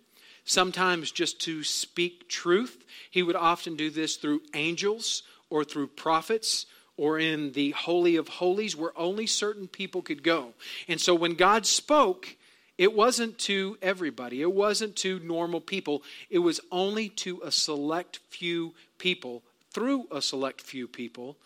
sometimes 0.44 1.10
just 1.10 1.40
to 1.42 1.62
speak 1.62 2.28
truth. 2.28 2.84
He 3.10 3.22
would 3.22 3.36
often 3.36 3.76
do 3.76 3.90
this 3.90 4.16
through 4.16 4.42
angels 4.54 5.22
or 5.50 5.64
through 5.64 5.88
prophets 5.88 6.66
or 6.96 7.18
in 7.18 7.52
the 7.52 7.70
Holy 7.70 8.16
of 8.16 8.28
Holies 8.28 8.76
where 8.76 8.98
only 8.98 9.26
certain 9.26 9.68
people 9.68 10.02
could 10.02 10.22
go. 10.22 10.52
And 10.88 11.00
so 11.00 11.14
when 11.14 11.34
God 11.34 11.64
spoke, 11.64 12.36
it 12.76 12.92
wasn't 12.92 13.38
to 13.40 13.78
everybody, 13.82 14.42
it 14.42 14.52
wasn't 14.52 14.96
to 14.96 15.18
normal 15.20 15.60
people, 15.60 16.02
it 16.30 16.38
was 16.38 16.60
only 16.70 17.08
to 17.10 17.40
a 17.42 17.50
select 17.50 18.20
few 18.28 18.74
people, 18.98 19.42
through 19.72 20.06
a 20.10 20.22
select 20.22 20.60
few 20.60 20.86
people, 20.86 21.36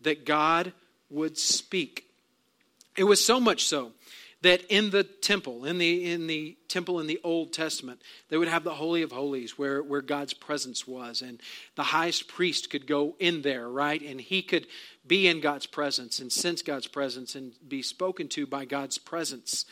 that 0.00 0.24
God 0.24 0.72
would 1.10 1.38
speak. 1.38 2.04
It 2.96 3.04
was 3.04 3.24
so 3.24 3.40
much 3.40 3.64
so 3.64 3.92
that 4.42 4.62
in 4.68 4.90
the 4.90 5.02
temple, 5.02 5.64
in 5.64 5.78
the, 5.78 6.12
in 6.12 6.28
the 6.28 6.56
temple 6.68 7.00
in 7.00 7.08
the 7.08 7.20
Old 7.24 7.52
Testament, 7.52 8.00
they 8.28 8.36
would 8.36 8.48
have 8.48 8.62
the 8.62 8.74
Holy 8.74 9.02
of 9.02 9.10
Holies 9.10 9.58
where, 9.58 9.82
where 9.82 10.00
God's 10.00 10.32
presence 10.32 10.86
was. 10.86 11.22
And 11.22 11.40
the 11.74 11.82
highest 11.82 12.28
priest 12.28 12.70
could 12.70 12.86
go 12.86 13.16
in 13.18 13.42
there, 13.42 13.68
right? 13.68 14.00
And 14.00 14.20
he 14.20 14.42
could 14.42 14.66
be 15.06 15.26
in 15.26 15.40
God's 15.40 15.66
presence 15.66 16.20
and 16.20 16.32
sense 16.32 16.62
God's 16.62 16.86
presence 16.86 17.34
and 17.34 17.52
be 17.66 17.82
spoken 17.82 18.28
to 18.28 18.46
by 18.46 18.64
God's 18.64 18.98
presence. 18.98 19.64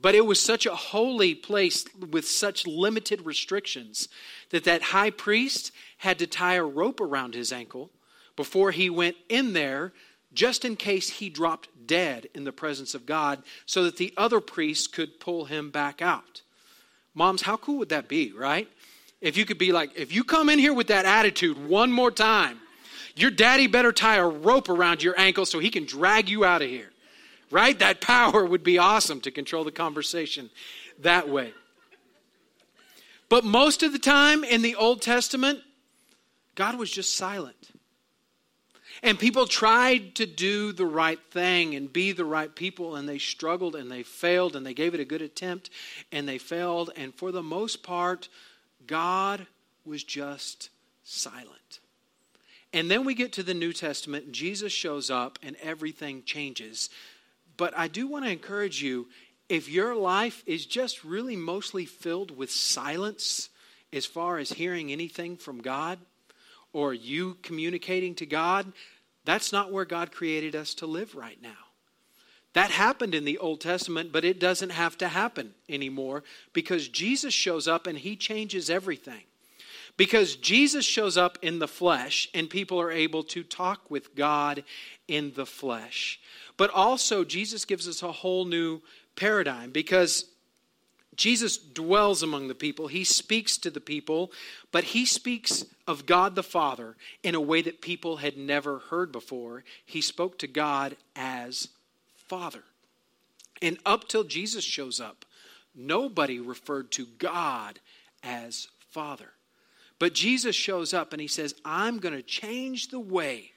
But 0.00 0.14
it 0.14 0.26
was 0.26 0.38
such 0.38 0.66
a 0.66 0.74
holy 0.74 1.34
place 1.34 1.84
with 2.10 2.28
such 2.28 2.66
limited 2.66 3.24
restrictions 3.24 4.08
that 4.50 4.64
that 4.64 4.82
high 4.82 5.10
priest 5.10 5.72
had 5.98 6.18
to 6.20 6.26
tie 6.26 6.54
a 6.54 6.64
rope 6.64 7.00
around 7.00 7.34
his 7.34 7.52
ankle 7.52 7.90
before 8.36 8.70
he 8.70 8.90
went 8.90 9.16
in 9.28 9.54
there 9.54 9.92
just 10.36 10.64
in 10.64 10.76
case 10.76 11.08
he 11.08 11.28
dropped 11.28 11.68
dead 11.86 12.28
in 12.34 12.44
the 12.44 12.52
presence 12.52 12.94
of 12.94 13.06
God 13.06 13.42
so 13.64 13.82
that 13.84 13.96
the 13.96 14.12
other 14.16 14.40
priests 14.40 14.86
could 14.86 15.18
pull 15.18 15.46
him 15.46 15.70
back 15.70 16.00
out. 16.00 16.42
Moms, 17.14 17.42
how 17.42 17.56
cool 17.56 17.78
would 17.78 17.88
that 17.88 18.08
be, 18.08 18.32
right? 18.32 18.68
If 19.20 19.36
you 19.36 19.46
could 19.46 19.58
be 19.58 19.72
like, 19.72 19.90
if 19.96 20.14
you 20.14 20.22
come 20.22 20.50
in 20.50 20.58
here 20.58 20.74
with 20.74 20.88
that 20.88 21.06
attitude 21.06 21.66
one 21.66 21.90
more 21.90 22.10
time, 22.10 22.60
your 23.16 23.30
daddy 23.30 23.66
better 23.66 23.92
tie 23.92 24.16
a 24.16 24.28
rope 24.28 24.68
around 24.68 25.02
your 25.02 25.18
ankle 25.18 25.46
so 25.46 25.58
he 25.58 25.70
can 25.70 25.86
drag 25.86 26.28
you 26.28 26.44
out 26.44 26.60
of 26.60 26.68
here, 26.68 26.90
right? 27.50 27.78
That 27.78 28.02
power 28.02 28.44
would 28.44 28.62
be 28.62 28.76
awesome 28.76 29.22
to 29.22 29.30
control 29.30 29.64
the 29.64 29.72
conversation 29.72 30.50
that 31.00 31.28
way. 31.28 31.54
But 33.30 33.42
most 33.42 33.82
of 33.82 33.92
the 33.92 33.98
time 33.98 34.44
in 34.44 34.60
the 34.60 34.74
Old 34.74 35.00
Testament, 35.00 35.60
God 36.54 36.78
was 36.78 36.90
just 36.90 37.16
silent. 37.16 37.56
And 39.02 39.18
people 39.18 39.46
tried 39.46 40.14
to 40.16 40.26
do 40.26 40.72
the 40.72 40.86
right 40.86 41.20
thing 41.30 41.74
and 41.74 41.92
be 41.92 42.12
the 42.12 42.24
right 42.24 42.54
people, 42.54 42.96
and 42.96 43.08
they 43.08 43.18
struggled 43.18 43.76
and 43.76 43.90
they 43.90 44.02
failed, 44.02 44.56
and 44.56 44.64
they 44.64 44.74
gave 44.74 44.94
it 44.94 45.00
a 45.00 45.04
good 45.04 45.22
attempt 45.22 45.70
and 46.10 46.28
they 46.28 46.38
failed. 46.38 46.90
And 46.96 47.14
for 47.14 47.32
the 47.32 47.42
most 47.42 47.82
part, 47.82 48.28
God 48.86 49.46
was 49.84 50.02
just 50.02 50.70
silent. 51.04 51.80
And 52.72 52.90
then 52.90 53.04
we 53.04 53.14
get 53.14 53.32
to 53.34 53.42
the 53.42 53.54
New 53.54 53.72
Testament, 53.72 54.32
Jesus 54.32 54.72
shows 54.72 55.10
up, 55.10 55.38
and 55.42 55.56
everything 55.62 56.22
changes 56.24 56.90
But 57.56 57.76
I 57.76 57.88
do 57.88 58.06
want 58.06 58.24
to 58.24 58.30
encourage 58.30 58.82
you 58.82 59.08
if 59.48 59.68
your 59.68 59.94
life 59.94 60.42
is 60.46 60.66
just 60.66 61.04
really 61.04 61.36
mostly 61.36 61.84
filled 61.84 62.36
with 62.36 62.50
silence 62.50 63.48
as 63.92 64.04
far 64.04 64.38
as 64.38 64.50
hearing 64.50 64.92
anything 64.92 65.36
from 65.36 65.62
God 65.62 65.98
or 66.72 66.92
you 66.92 67.36
communicating 67.42 68.14
to 68.16 68.26
God, 68.26 68.72
that's 69.24 69.52
not 69.52 69.72
where 69.72 69.84
God 69.84 70.12
created 70.12 70.54
us 70.54 70.74
to 70.74 70.86
live 70.86 71.14
right 71.14 71.40
now. 71.42 71.66
That 72.52 72.70
happened 72.70 73.14
in 73.14 73.24
the 73.26 73.36
Old 73.36 73.60
Testament, 73.60 74.12
but 74.12 74.24
it 74.24 74.40
doesn't 74.40 74.70
have 74.70 74.96
to 74.98 75.08
happen 75.08 75.52
anymore 75.68 76.24
because 76.54 76.88
Jesus 76.88 77.34
shows 77.34 77.68
up 77.68 77.86
and 77.86 77.98
he 77.98 78.16
changes 78.16 78.70
everything. 78.70 79.24
Because 79.98 80.36
Jesus 80.36 80.84
shows 80.84 81.16
up 81.16 81.38
in 81.42 81.58
the 81.58 81.68
flesh 81.68 82.28
and 82.34 82.48
people 82.48 82.80
are 82.80 82.90
able 82.90 83.24
to 83.24 83.42
talk 83.42 83.90
with 83.90 84.14
God 84.14 84.64
in 85.08 85.32
the 85.34 85.46
flesh. 85.46 86.20
But 86.56 86.70
also, 86.70 87.24
Jesus 87.24 87.64
gives 87.64 87.88
us 87.88 88.02
a 88.02 88.12
whole 88.12 88.44
new 88.44 88.80
paradigm 89.16 89.70
because 89.70 90.24
Jesus 91.16 91.56
dwells 91.56 92.22
among 92.22 92.48
the 92.48 92.54
people. 92.54 92.88
He 92.88 93.04
speaks 93.04 93.56
to 93.58 93.70
the 93.70 93.80
people, 93.80 94.30
but 94.70 94.84
he 94.84 95.06
speaks 95.06 95.64
of 95.86 96.06
God 96.06 96.34
the 96.34 96.42
Father 96.42 96.96
in 97.22 97.34
a 97.34 97.40
way 97.40 97.62
that 97.62 97.80
people 97.80 98.18
had 98.18 98.36
never 98.36 98.80
heard 98.90 99.12
before. 99.12 99.64
He 99.84 100.00
spoke 100.00 100.38
to 100.38 100.46
God 100.46 100.96
as 101.14 101.68
Father. 102.28 102.64
And 103.62 103.78
up 103.86 104.08
till 104.08 104.24
Jesus 104.24 104.64
shows 104.64 105.00
up, 105.00 105.24
nobody 105.74 106.38
referred 106.38 106.90
to 106.92 107.06
God 107.18 107.80
as 108.22 108.68
Father. 108.90 109.30
But 109.98 110.12
Jesus 110.12 110.54
shows 110.54 110.92
up 110.92 111.12
and 111.12 111.22
he 111.22 111.28
says, 111.28 111.54
I'm 111.64 111.98
going 111.98 112.14
to 112.14 112.22
change 112.22 112.88
the 112.88 113.00
way 113.00 113.52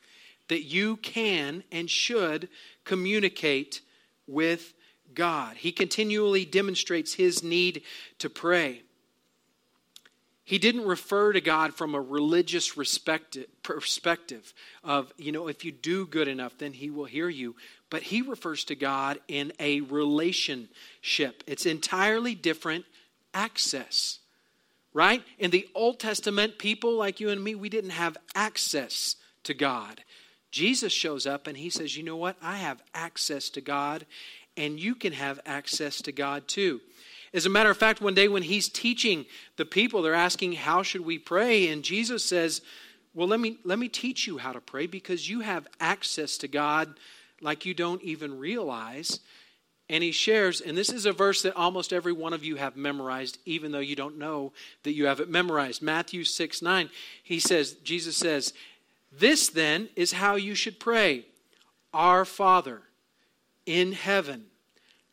that 0.47 0.63
you 0.63 0.97
can 0.97 1.63
and 1.71 1.89
should 1.89 2.47
communicate 2.85 3.81
with 4.25 4.73
God. 5.13 5.57
He 5.57 5.71
continually 5.71 6.45
demonstrates 6.45 7.13
his 7.13 7.43
need 7.43 7.83
to 8.19 8.29
pray. 8.29 8.83
He 10.49 10.57
didn't 10.57 10.85
refer 10.87 11.31
to 11.31 11.41
God 11.41 11.75
from 11.75 11.93
a 11.93 12.01
religious 12.01 12.73
perspective 12.73 14.53
of, 14.83 15.13
you 15.15 15.31
know, 15.31 15.47
if 15.47 15.63
you 15.63 15.71
do 15.71 16.07
good 16.07 16.27
enough, 16.27 16.57
then 16.57 16.73
he 16.73 16.89
will 16.89 17.05
hear 17.05 17.29
you. 17.29 17.55
But 17.91 18.01
he 18.01 18.23
refers 18.23 18.63
to 18.63 18.75
God 18.75 19.19
in 19.27 19.53
a 19.59 19.81
relationship. 19.81 21.43
It's 21.45 21.67
entirely 21.67 22.33
different 22.33 22.85
access, 23.31 24.17
right? 24.91 25.21
In 25.37 25.51
the 25.51 25.69
Old 25.75 25.99
Testament, 25.99 26.57
people 26.57 26.95
like 26.95 27.19
you 27.19 27.29
and 27.29 27.43
me, 27.43 27.53
we 27.53 27.69
didn't 27.69 27.91
have 27.91 28.17
access 28.33 29.17
to 29.43 29.53
God. 29.53 30.03
Jesus 30.51 30.91
shows 30.91 31.27
up 31.27 31.45
and 31.45 31.55
he 31.55 31.69
says, 31.69 31.95
You 31.95 32.03
know 32.03 32.17
what? 32.17 32.35
I 32.41 32.57
have 32.57 32.81
access 32.95 33.49
to 33.51 33.61
God, 33.61 34.05
and 34.59 34.77
you 34.77 34.93
can 34.93 35.13
have 35.13 35.39
access 35.45 36.01
to 36.01 36.11
God 36.11 36.47
too. 36.47 36.81
As 37.33 37.45
a 37.45 37.49
matter 37.49 37.69
of 37.69 37.77
fact, 37.77 38.01
one 38.01 38.13
day 38.13 38.27
when 38.27 38.43
he's 38.43 38.67
teaching 38.67 39.25
the 39.55 39.65
people, 39.65 40.01
they're 40.01 40.13
asking, 40.13 40.53
How 40.53 40.83
should 40.83 41.05
we 41.05 41.17
pray? 41.17 41.69
And 41.69 41.81
Jesus 41.81 42.25
says, 42.25 42.61
Well, 43.13 43.27
let 43.27 43.39
me, 43.39 43.57
let 43.63 43.79
me 43.79 43.87
teach 43.87 44.27
you 44.27 44.37
how 44.37 44.51
to 44.51 44.59
pray 44.59 44.85
because 44.85 45.29
you 45.29 45.39
have 45.39 45.67
access 45.79 46.37
to 46.39 46.47
God 46.47 46.99
like 47.41 47.65
you 47.65 47.73
don't 47.73 48.03
even 48.03 48.37
realize. 48.37 49.21
And 49.91 50.03
he 50.03 50.11
shares, 50.11 50.61
and 50.61 50.77
this 50.77 50.89
is 50.91 51.07
a 51.07 51.11
verse 51.11 51.41
that 51.41 51.55
almost 51.55 51.93
every 51.93 52.13
one 52.13 52.33
of 52.33 52.43
you 52.43 52.57
have 52.57 52.75
memorized, 52.75 53.39
even 53.45 53.71
though 53.71 53.79
you 53.79 53.95
don't 53.95 54.19
know 54.19 54.51
that 54.83 54.93
you 54.93 55.07
have 55.07 55.19
it 55.19 55.29
memorized. 55.29 55.81
Matthew 55.81 56.23
6 56.25 56.61
9, 56.61 56.89
he 57.23 57.39
says, 57.39 57.73
Jesus 57.83 58.17
says, 58.17 58.53
This 59.11 59.47
then 59.49 59.89
is 59.95 60.11
how 60.11 60.35
you 60.35 60.53
should 60.53 60.79
pray 60.79 61.25
Our 61.93 62.25
Father 62.25 62.81
in 63.69 63.91
heaven, 63.91 64.45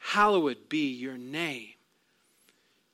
hallowed 0.06 0.68
be 0.68 0.88
your 0.88 1.18
name. 1.18 1.70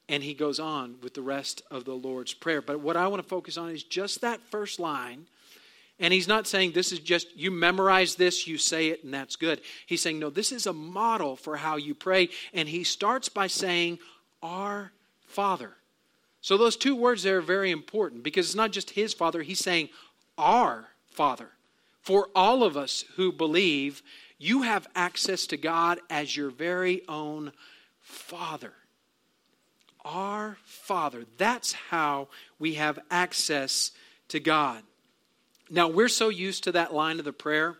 And 0.09 0.23
he 0.23 0.35
goes 0.35 0.59
on 0.59 0.97
with 1.03 1.15
the 1.15 1.23
rest 1.23 1.63
of 1.71 1.85
the 1.85 1.95
Lord's 1.95 2.35
Prayer. 2.35 2.63
But 2.63 2.81
what 2.81 2.97
I 2.97 3.07
want 3.07 3.23
to 3.23 3.29
focus 3.29 3.57
on 3.57 3.71
is 3.71 3.83
just 3.83 4.23
that 4.23 4.41
first 4.51 4.81
line. 4.81 5.27
And 6.01 6.13
he's 6.13 6.27
not 6.27 6.47
saying 6.47 6.73
this 6.73 6.91
is 6.91 6.99
just, 6.99 7.29
you 7.37 7.51
memorize 7.51 8.15
this, 8.15 8.47
you 8.47 8.59
say 8.59 8.89
it, 8.89 9.05
and 9.05 9.13
that's 9.13 9.37
good. 9.37 9.61
He's 9.87 10.01
saying, 10.01 10.19
no, 10.19 10.31
this 10.31 10.53
is 10.53 10.67
a 10.67 10.73
model 10.73 11.37
for 11.37 11.57
how 11.57 11.77
you 11.77 11.95
pray. 11.95 12.31
And 12.55 12.69
he 12.69 12.83
starts 12.83 13.29
by 13.29 13.47
saying, 13.47 13.99
Our 14.43 14.93
Father. 15.27 15.73
So 16.41 16.57
those 16.57 16.77
two 16.77 16.97
words 16.97 17.23
there 17.23 17.39
are 17.39 17.43
very 17.43 17.71
important 17.71 18.23
because 18.25 18.47
it's 18.47 18.57
not 18.57 18.73
just 18.73 18.91
his 18.91 19.15
Father, 19.15 19.43
he's 19.43 19.61
saying, 19.61 19.91
Our 20.39 20.89
Father. 21.11 21.51
For 22.01 22.29
all 22.35 22.65
of 22.65 22.77
us 22.77 23.05
who 23.17 23.31
believe, 23.31 24.03
you 24.43 24.63
have 24.63 24.89
access 24.97 25.47
to 25.47 25.57
God 25.57 26.01
as 26.11 26.37
your 26.37 26.51
very 26.51 27.03
own 27.09 27.53
Father. 28.01 28.73
Our 30.05 30.57
Father. 30.65 31.25
That's 31.39 31.73
how 31.73 32.27
we 32.59 32.75
have 32.75 32.99
access 33.09 33.93
to 34.29 34.41
God. 34.41 34.83
Now, 35.71 35.87
we're 35.87 36.09
so 36.09 36.29
used 36.29 36.65
to 36.65 36.73
that 36.73 36.93
line 36.93 37.21
of 37.21 37.25
the 37.25 37.33
prayer 37.33 37.77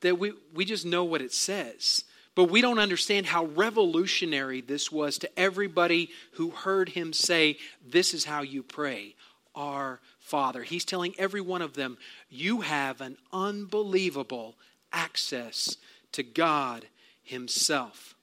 that 0.00 0.18
we, 0.18 0.32
we 0.52 0.64
just 0.64 0.84
know 0.84 1.04
what 1.04 1.22
it 1.22 1.32
says. 1.32 2.04
But 2.34 2.50
we 2.50 2.60
don't 2.60 2.80
understand 2.80 3.26
how 3.26 3.44
revolutionary 3.44 4.62
this 4.62 4.90
was 4.90 5.16
to 5.18 5.38
everybody 5.38 6.10
who 6.32 6.50
heard 6.50 6.88
him 6.88 7.12
say, 7.12 7.58
This 7.86 8.14
is 8.14 8.24
how 8.24 8.42
you 8.42 8.64
pray, 8.64 9.14
our 9.54 10.00
Father. 10.18 10.64
He's 10.64 10.84
telling 10.84 11.14
every 11.18 11.40
one 11.40 11.62
of 11.62 11.74
them, 11.74 11.98
You 12.28 12.62
have 12.62 13.00
an 13.00 13.16
unbelievable 13.32 14.56
access 14.94 15.76
to 16.12 16.22
God 16.22 16.86
Himself. 17.22 18.14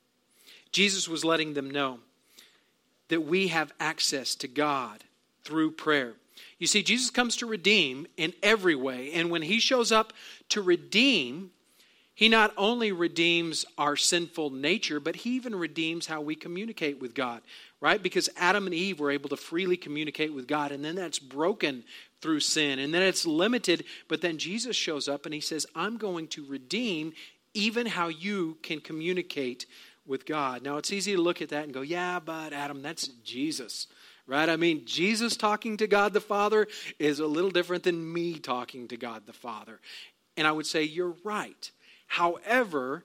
Jesus 0.72 1.08
was 1.08 1.26
letting 1.26 1.54
them 1.54 1.70
know 1.70 2.00
that 3.10 3.22
we 3.22 3.50
have 3.50 3.74
access 3.80 4.34
to 4.36 4.48
God 4.48 5.04
through 5.44 5.72
prayer. 5.72 6.14
You 6.58 6.68
see, 6.68 6.82
Jesus 6.82 7.10
comes 7.10 7.36
to 7.38 7.46
redeem 7.46 8.08
in 8.18 8.34
every 8.42 8.76
way. 8.76 9.12
And 9.12 9.30
when 9.30 9.42
He 9.42 9.60
shows 9.60 9.92
up 9.92 10.14
to 10.50 10.62
redeem, 10.62 11.52
He 12.16 12.30
not 12.30 12.54
only 12.56 12.92
redeems 12.92 13.66
our 13.78 13.98
sinful 13.98 14.52
nature, 14.52 15.00
but 15.00 15.18
He 15.18 15.32
even 15.32 15.56
redeems 15.56 16.06
how 16.06 16.22
we 16.22 16.36
communicate 16.36 17.02
with 17.02 17.14
God, 17.14 17.42
right? 17.82 18.02
Because 18.02 18.30
Adam 18.38 18.66
and 18.66 18.74
Eve 18.74 19.00
were 19.00 19.12
able 19.12 19.30
to 19.30 19.38
freely 19.38 19.76
communicate 19.76 20.34
with 20.34 20.48
God, 20.48 20.72
and 20.72 20.86
then 20.86 20.96
that's 20.96 21.20
broken 21.20 21.84
through 22.22 22.40
sin. 22.40 22.80
And 22.80 22.94
then 22.94 23.02
it's 23.02 23.26
limited, 23.26 23.86
but 24.08 24.22
then 24.22 24.38
Jesus 24.38 24.76
shows 24.76 25.08
up 25.08 25.26
and 25.26 25.34
he 25.34 25.42
says, 25.42 25.66
I'm 25.76 25.98
going 25.98 26.28
to 26.30 26.46
redeem 26.46 27.14
even 27.54 27.86
how 27.88 28.08
you 28.08 28.58
can 28.62 28.80
communicate 28.80 29.66
with 30.06 30.26
God. 30.26 30.64
Now, 30.64 30.78
it's 30.78 30.92
easy 30.92 31.16
to 31.16 31.22
look 31.22 31.42
at 31.42 31.50
that 31.50 31.66
and 31.66 31.74
go, 31.74 31.82
yeah, 31.82 32.20
but 32.20 32.54
Adam, 32.54 32.82
that's 32.82 33.08
Jesus, 33.24 33.88
right? 34.26 34.50
I 34.50 34.56
mean, 34.56 34.84
Jesus 34.86 35.36
talking 35.38 35.78
to 35.78 35.88
God 35.88 36.14
the 36.14 36.22
Father 36.22 36.68
is 36.98 37.20
a 37.20 37.28
little 37.28 37.52
different 37.52 37.84
than 37.84 38.12
me 38.12 38.40
talking 38.40 38.88
to 38.88 38.98
God 38.98 39.26
the 39.26 39.34
Father. 39.34 39.80
And 40.38 40.48
I 40.48 40.52
would 40.52 40.66
say, 40.66 40.84
you're 40.84 41.16
right. 41.24 41.70
However, 42.08 43.04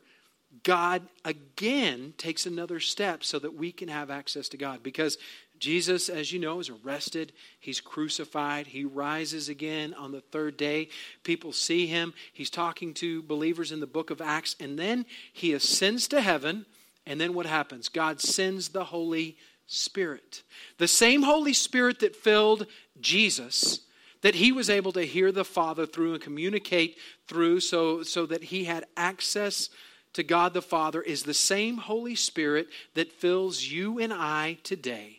God 0.62 1.02
again 1.24 2.14
takes 2.16 2.46
another 2.46 2.81
step 2.81 3.24
so 3.24 3.38
that 3.38 3.55
we 3.55 3.72
can 3.72 3.88
have 3.88 4.11
access 4.11 4.48
to 4.50 4.57
God. 4.57 4.83
Because 4.83 5.18
Jesus, 5.58 6.08
as 6.08 6.32
you 6.32 6.38
know, 6.38 6.60
is 6.60 6.70
arrested. 6.70 7.32
He's 7.58 7.80
crucified. 7.80 8.66
He 8.68 8.84
rises 8.84 9.48
again 9.48 9.94
on 9.94 10.12
the 10.12 10.20
third 10.20 10.56
day. 10.56 10.88
People 11.22 11.52
see 11.52 11.86
him. 11.86 12.14
He's 12.32 12.50
talking 12.50 12.94
to 12.94 13.22
believers 13.22 13.72
in 13.72 13.80
the 13.80 13.86
book 13.86 14.10
of 14.10 14.20
Acts. 14.20 14.56
And 14.60 14.78
then 14.78 15.06
he 15.32 15.52
ascends 15.52 16.08
to 16.08 16.20
heaven. 16.20 16.66
And 17.06 17.20
then 17.20 17.34
what 17.34 17.46
happens? 17.46 17.88
God 17.88 18.20
sends 18.20 18.68
the 18.68 18.84
Holy 18.84 19.36
Spirit. 19.66 20.42
The 20.78 20.88
same 20.88 21.22
Holy 21.22 21.52
Spirit 21.52 22.00
that 22.00 22.16
filled 22.16 22.66
Jesus, 23.00 23.80
that 24.22 24.36
he 24.36 24.52
was 24.52 24.70
able 24.70 24.92
to 24.92 25.02
hear 25.02 25.32
the 25.32 25.44
Father 25.44 25.86
through 25.86 26.14
and 26.14 26.22
communicate 26.22 26.96
through 27.26 27.60
so, 27.60 28.02
so 28.02 28.26
that 28.26 28.44
he 28.44 28.64
had 28.64 28.86
access 28.96 29.70
to 30.12 30.22
God 30.22 30.54
the 30.54 30.62
Father, 30.62 31.02
is 31.02 31.24
the 31.24 31.34
same 31.34 31.76
Holy 31.76 32.14
Spirit 32.14 32.68
that 32.94 33.12
fills 33.12 33.62
you 33.62 33.98
and 33.98 34.12
I 34.12 34.58
today 34.62 35.15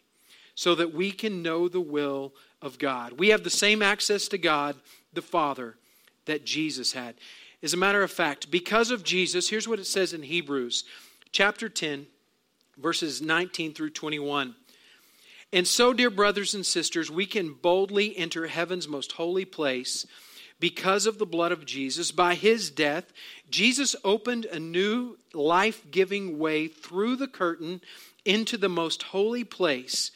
so 0.57 0.73
that 0.73 0.91
we 0.91 1.11
can 1.11 1.43
know 1.43 1.69
the 1.69 1.79
will 1.79 2.33
of 2.63 2.79
God. 2.79 3.19
We 3.19 3.29
have 3.29 3.43
the 3.43 3.49
same 3.51 3.83
access 3.83 4.27
to 4.29 4.39
God, 4.39 4.75
the 5.13 5.21
Father, 5.21 5.75
that 6.25 6.47
Jesus 6.47 6.93
had. 6.93 7.13
As 7.61 7.75
a 7.75 7.77
matter 7.77 8.01
of 8.01 8.09
fact, 8.09 8.49
because 8.49 8.89
of 8.89 9.03
Jesus, 9.03 9.49
here's 9.49 9.67
what 9.67 9.77
it 9.77 9.85
says 9.85 10.13
in 10.13 10.23
Hebrews 10.23 10.83
chapter 11.31 11.69
10, 11.69 12.07
verses 12.75 13.21
19 13.21 13.75
through 13.75 13.91
21. 13.91 14.55
And 15.53 15.67
so, 15.67 15.93
dear 15.93 16.09
brothers 16.09 16.55
and 16.55 16.65
sisters, 16.65 17.11
we 17.11 17.27
can 17.27 17.53
boldly 17.53 18.17
enter 18.17 18.47
heaven's 18.47 18.87
most 18.87 19.11
holy 19.11 19.45
place 19.45 20.07
because 20.59 21.05
of 21.05 21.19
the 21.19 21.27
blood 21.27 21.51
of 21.51 21.67
Jesus. 21.67 22.11
By 22.11 22.33
his 22.33 22.71
death, 22.71 23.13
Jesus 23.51 23.95
opened 24.03 24.45
a 24.45 24.59
new 24.59 25.19
life 25.35 25.83
giving 25.91 26.39
way 26.39 26.67
through 26.67 27.17
the 27.17 27.27
curtain 27.27 27.79
into 28.25 28.57
the 28.57 28.69
most 28.69 29.03
holy 29.03 29.43
place 29.43 30.09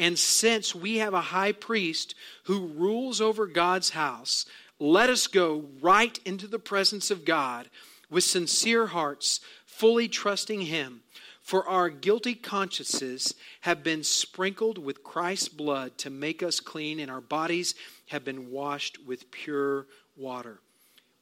and 0.00 0.18
since 0.18 0.74
we 0.74 0.96
have 0.96 1.12
a 1.12 1.20
high 1.20 1.52
priest 1.52 2.14
who 2.44 2.68
rules 2.68 3.20
over 3.20 3.46
God's 3.46 3.90
house, 3.90 4.46
let 4.78 5.10
us 5.10 5.26
go 5.26 5.66
right 5.82 6.18
into 6.24 6.46
the 6.46 6.58
presence 6.58 7.10
of 7.10 7.26
God 7.26 7.68
with 8.08 8.24
sincere 8.24 8.86
hearts, 8.86 9.40
fully 9.66 10.08
trusting 10.08 10.62
Him. 10.62 11.02
For 11.42 11.68
our 11.68 11.90
guilty 11.90 12.34
consciences 12.34 13.34
have 13.60 13.82
been 13.82 14.02
sprinkled 14.02 14.78
with 14.78 15.04
Christ's 15.04 15.48
blood 15.48 15.98
to 15.98 16.08
make 16.08 16.42
us 16.42 16.60
clean, 16.60 16.98
and 16.98 17.10
our 17.10 17.20
bodies 17.20 17.74
have 18.06 18.24
been 18.24 18.50
washed 18.50 19.04
with 19.06 19.30
pure 19.30 19.86
water. 20.16 20.60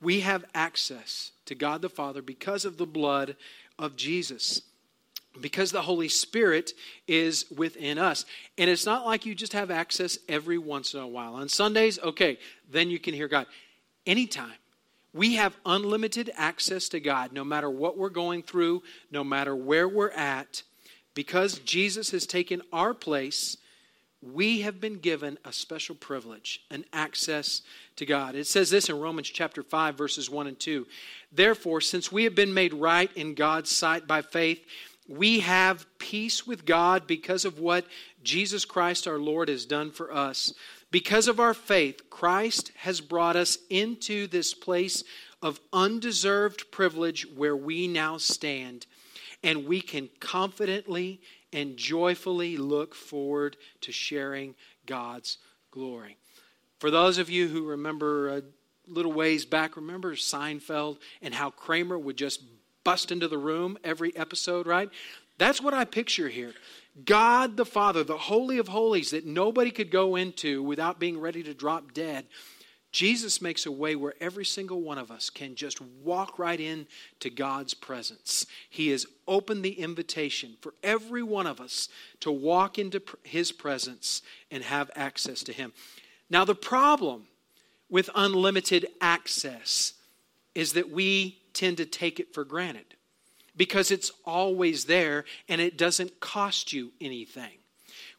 We 0.00 0.20
have 0.20 0.44
access 0.54 1.32
to 1.46 1.56
God 1.56 1.82
the 1.82 1.88
Father 1.88 2.22
because 2.22 2.64
of 2.64 2.76
the 2.76 2.86
blood 2.86 3.34
of 3.76 3.96
Jesus 3.96 4.62
because 5.40 5.72
the 5.72 5.82
Holy 5.82 6.08
Spirit 6.08 6.72
is 7.06 7.46
within 7.54 7.98
us. 7.98 8.24
And 8.56 8.68
it's 8.68 8.86
not 8.86 9.06
like 9.06 9.26
you 9.26 9.34
just 9.34 9.52
have 9.52 9.70
access 9.70 10.18
every 10.28 10.58
once 10.58 10.94
in 10.94 11.00
a 11.00 11.06
while. 11.06 11.34
On 11.34 11.48
Sundays, 11.48 11.98
okay, 12.00 12.38
then 12.70 12.90
you 12.90 12.98
can 12.98 13.14
hear 13.14 13.28
God. 13.28 13.46
Anytime. 14.06 14.54
We 15.14 15.36
have 15.36 15.56
unlimited 15.64 16.30
access 16.36 16.90
to 16.90 17.00
God 17.00 17.32
no 17.32 17.42
matter 17.42 17.70
what 17.70 17.96
we're 17.96 18.10
going 18.10 18.42
through, 18.42 18.82
no 19.10 19.24
matter 19.24 19.56
where 19.56 19.88
we're 19.88 20.10
at. 20.10 20.62
Because 21.14 21.58
Jesus 21.60 22.10
has 22.10 22.26
taken 22.26 22.62
our 22.72 22.92
place, 22.94 23.56
we 24.20 24.60
have 24.62 24.80
been 24.80 24.98
given 24.98 25.38
a 25.44 25.52
special 25.52 25.94
privilege, 25.94 26.62
an 26.70 26.84
access 26.92 27.62
to 27.96 28.04
God. 28.04 28.34
It 28.34 28.46
says 28.46 28.70
this 28.70 28.88
in 28.88 28.98
Romans 29.00 29.28
chapter 29.28 29.62
5, 29.62 29.96
verses 29.96 30.28
1 30.28 30.46
and 30.46 30.58
2. 30.58 30.86
Therefore, 31.32 31.80
since 31.80 32.10
we 32.10 32.24
have 32.24 32.34
been 32.34 32.52
made 32.52 32.74
right 32.74 33.10
in 33.16 33.34
God's 33.34 33.70
sight 33.70 34.06
by 34.06 34.22
faith, 34.22 34.64
we 35.08 35.40
have 35.40 35.86
peace 35.98 36.46
with 36.46 36.66
God 36.66 37.06
because 37.06 37.44
of 37.46 37.58
what 37.58 37.86
Jesus 38.22 38.64
Christ 38.66 39.08
our 39.08 39.18
Lord 39.18 39.48
has 39.48 39.64
done 39.64 39.90
for 39.90 40.12
us. 40.12 40.52
Because 40.90 41.28
of 41.28 41.40
our 41.40 41.54
faith, 41.54 42.10
Christ 42.10 42.72
has 42.76 43.00
brought 43.00 43.34
us 43.34 43.58
into 43.70 44.26
this 44.26 44.52
place 44.52 45.02
of 45.42 45.60
undeserved 45.72 46.70
privilege 46.70 47.26
where 47.34 47.56
we 47.56 47.88
now 47.88 48.18
stand, 48.18 48.86
and 49.42 49.66
we 49.66 49.80
can 49.80 50.10
confidently 50.20 51.20
and 51.52 51.76
joyfully 51.76 52.56
look 52.56 52.94
forward 52.94 53.56
to 53.80 53.92
sharing 53.92 54.54
God's 54.84 55.38
glory. 55.70 56.18
For 56.78 56.90
those 56.90 57.18
of 57.18 57.30
you 57.30 57.48
who 57.48 57.66
remember 57.66 58.28
a 58.28 58.42
little 58.86 59.12
ways 59.12 59.44
back, 59.44 59.76
remember 59.76 60.14
Seinfeld 60.14 60.98
and 61.22 61.34
how 61.34 61.50
Kramer 61.50 61.98
would 61.98 62.16
just 62.16 62.42
bust 62.88 63.12
into 63.12 63.28
the 63.28 63.36
room 63.36 63.76
every 63.84 64.16
episode, 64.16 64.66
right? 64.66 64.88
That's 65.36 65.60
what 65.60 65.74
I 65.74 65.84
picture 65.84 66.30
here. 66.30 66.54
God 67.04 67.58
the 67.58 67.66
Father, 67.66 68.02
the 68.02 68.16
Holy 68.16 68.56
of 68.56 68.68
Holies 68.68 69.10
that 69.10 69.26
nobody 69.26 69.70
could 69.70 69.90
go 69.90 70.16
into 70.16 70.62
without 70.62 70.98
being 70.98 71.20
ready 71.20 71.42
to 71.42 71.52
drop 71.52 71.92
dead. 71.92 72.24
Jesus 72.90 73.42
makes 73.42 73.66
a 73.66 73.70
way 73.70 73.94
where 73.94 74.14
every 74.22 74.46
single 74.46 74.80
one 74.80 74.96
of 74.96 75.10
us 75.10 75.28
can 75.28 75.54
just 75.54 75.82
walk 75.82 76.38
right 76.38 76.58
in 76.58 76.86
to 77.20 77.28
God's 77.28 77.74
presence. 77.74 78.46
He 78.70 78.88
has 78.88 79.04
opened 79.26 79.66
the 79.66 79.78
invitation 79.78 80.56
for 80.62 80.72
every 80.82 81.22
one 81.22 81.46
of 81.46 81.60
us 81.60 81.90
to 82.20 82.32
walk 82.32 82.78
into 82.78 83.02
his 83.22 83.52
presence 83.52 84.22
and 84.50 84.62
have 84.62 84.90
access 84.96 85.42
to 85.42 85.52
him. 85.52 85.74
Now 86.30 86.46
the 86.46 86.54
problem 86.54 87.26
with 87.90 88.08
unlimited 88.14 88.86
access 88.98 89.92
is 90.54 90.72
that 90.72 90.88
we 90.90 91.38
tend 91.58 91.76
to 91.78 91.86
take 91.86 92.20
it 92.20 92.32
for 92.32 92.44
granted 92.44 92.94
because 93.56 93.90
it's 93.90 94.12
always 94.24 94.84
there 94.84 95.24
and 95.48 95.60
it 95.60 95.76
doesn't 95.76 96.20
cost 96.20 96.72
you 96.72 96.92
anything. 97.00 97.58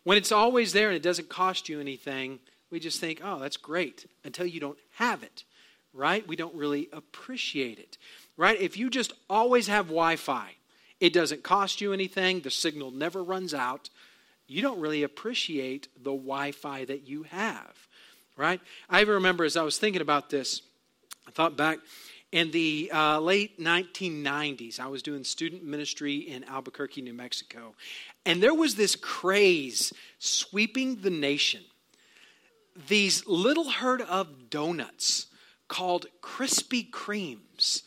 When 0.04 0.18
it's 0.18 0.32
always 0.32 0.74
there 0.74 0.90
and 0.90 0.98
it 0.98 1.04
doesn't 1.04 1.30
cost 1.30 1.70
you 1.70 1.80
anything, 1.80 2.40
we 2.70 2.80
just 2.80 3.00
think, 3.00 3.22
oh, 3.24 3.40
that's 3.40 3.58
great 3.58 4.06
until 4.24 4.46
you 4.46 4.60
don't 4.60 4.78
have 4.96 5.24
it, 5.24 5.46
right? 5.94 6.28
We 6.28 6.36
don't 6.36 6.54
really 6.54 6.90
appreciate 6.92 7.80
it, 7.80 7.98
right? 8.36 8.60
If 8.60 8.78
you 8.78 8.90
just 8.90 9.14
always 9.30 9.68
have 9.68 9.86
Wi 9.86 10.18
Fi, 10.18 10.56
it 11.00 11.14
doesn't 11.14 11.44
cost 11.44 11.80
you 11.80 11.94
anything, 11.94 12.42
the 12.42 12.52
signal 12.52 12.92
never 12.92 13.24
runs 13.24 13.54
out, 13.54 13.90
you 14.48 14.62
don't 14.62 14.82
really 14.82 15.04
appreciate 15.04 15.88
the 15.96 16.12
Wi 16.12 16.52
Fi 16.52 16.84
that 16.86 17.08
you 17.08 17.24
have, 17.24 17.88
right? 18.36 18.60
I 18.90 19.02
even 19.02 19.14
remember 19.14 19.46
as 19.46 19.56
I 19.56 19.64
was 19.64 19.78
thinking 19.78 20.02
about 20.02 20.30
this, 20.30 20.62
I 21.26 21.32
thought 21.32 21.56
back 21.56 21.80
in 22.32 22.52
the 22.52 22.92
uh, 22.94 23.20
late 23.20 23.60
1990s, 23.60 24.80
I 24.80 24.88
was 24.88 25.02
doing 25.02 25.24
student 25.24 25.64
ministry 25.64 26.18
in 26.18 26.44
Albuquerque, 26.44 27.02
New 27.02 27.14
Mexico, 27.14 27.74
and 28.26 28.42
there 28.42 28.54
was 28.54 28.76
this 28.76 28.96
craze 28.96 29.94
sweeping 30.20 30.98
the 30.98 31.10
nation. 31.10 31.62
These 32.88 33.26
little 33.28 33.70
heard 33.70 34.02
of 34.02 34.50
donuts 34.50 35.28
called 35.68 36.06
Krispy 36.22 36.90
Kremes. 36.90 37.84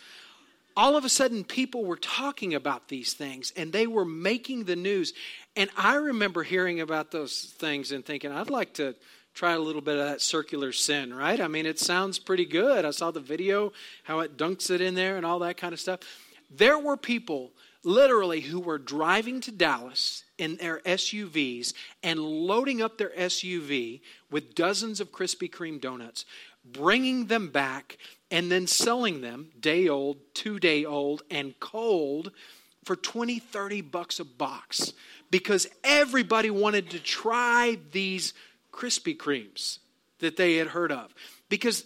All 0.76 0.96
of 0.96 1.05
a 1.05 1.09
sudden, 1.09 1.44
people 1.44 1.85
were 1.85 1.96
talking 1.96 2.55
about 2.55 2.88
these 2.88 3.12
things 3.12 3.52
and 3.57 3.72
they 3.72 3.87
were 3.87 4.07
making 4.07 4.64
the 4.64 4.76
news. 4.76 5.12
And 5.55 5.70
I 5.76 5.96
remember 5.96 6.42
hearing 6.42 6.81
about 6.81 7.11
those 7.11 7.55
things 7.59 7.92
and 7.92 8.05
thinking, 8.05 8.33
I'd 8.33 8.50
like 8.50 8.74
to 8.74 8.94
try 9.35 9.53
a 9.53 9.59
little 9.59 9.81
bit 9.81 9.99
of 9.99 10.07
that 10.07 10.21
circular 10.21 10.73
sin, 10.73 11.14
right? 11.14 11.40
I 11.40 11.49
mean, 11.49 11.66
it 11.66 11.79
sounds 11.79 12.18
pretty 12.18 12.45
good. 12.45 12.85
I 12.85 12.90
saw 12.90 13.11
the 13.11 13.21
video, 13.21 13.73
how 14.05 14.21
it 14.21 14.37
dunks 14.37 14.71
it 14.71 14.81
in 14.81 14.95
there 14.95 15.16
and 15.16 15.25
all 15.25 15.38
that 15.40 15.57
kind 15.57 15.73
of 15.73 15.81
stuff. 15.81 16.01
There 16.51 16.79
were 16.79 16.97
people 16.97 17.53
literally 17.85 18.40
who 18.40 18.61
were 18.61 18.79
driving 18.79 19.40
to 19.40 19.51
Dallas 19.51 20.25
in 20.38 20.57
their 20.57 20.81
SUVs 20.81 21.73
and 22.03 22.21
loading 22.21 22.83
up 22.83 22.99
their 22.99 23.11
SUV 23.11 24.01
with 24.31 24.55
dozens 24.55 25.01
of 25.01 25.12
Krispy 25.12 25.51
Kreme 25.51 25.81
donuts, 25.81 26.25
bringing 26.64 27.27
them 27.27 27.49
back, 27.49 27.97
and 28.31 28.51
then 28.51 28.66
selling 28.66 29.21
them 29.21 29.49
day 29.59 29.88
old, 29.88 30.18
two 30.35 30.59
day 30.59 30.85
old, 30.85 31.23
and 31.31 31.59
cold 31.59 32.33
for 32.85 32.97
20, 32.97 33.38
30 33.38 33.81
bucks 33.83 34.21
a 34.21 34.25
box 34.25 34.92
because 35.31 35.68
everybody 35.85 36.51
wanted 36.51 36.90
to 36.90 36.99
try 36.99 37.79
these 37.92 38.35
Krispy 38.73 39.17
Kremes 39.17 39.79
that 40.19 40.37
they 40.37 40.57
had 40.57 40.69
heard 40.69 40.93
of. 40.93 41.15
Because 41.49 41.85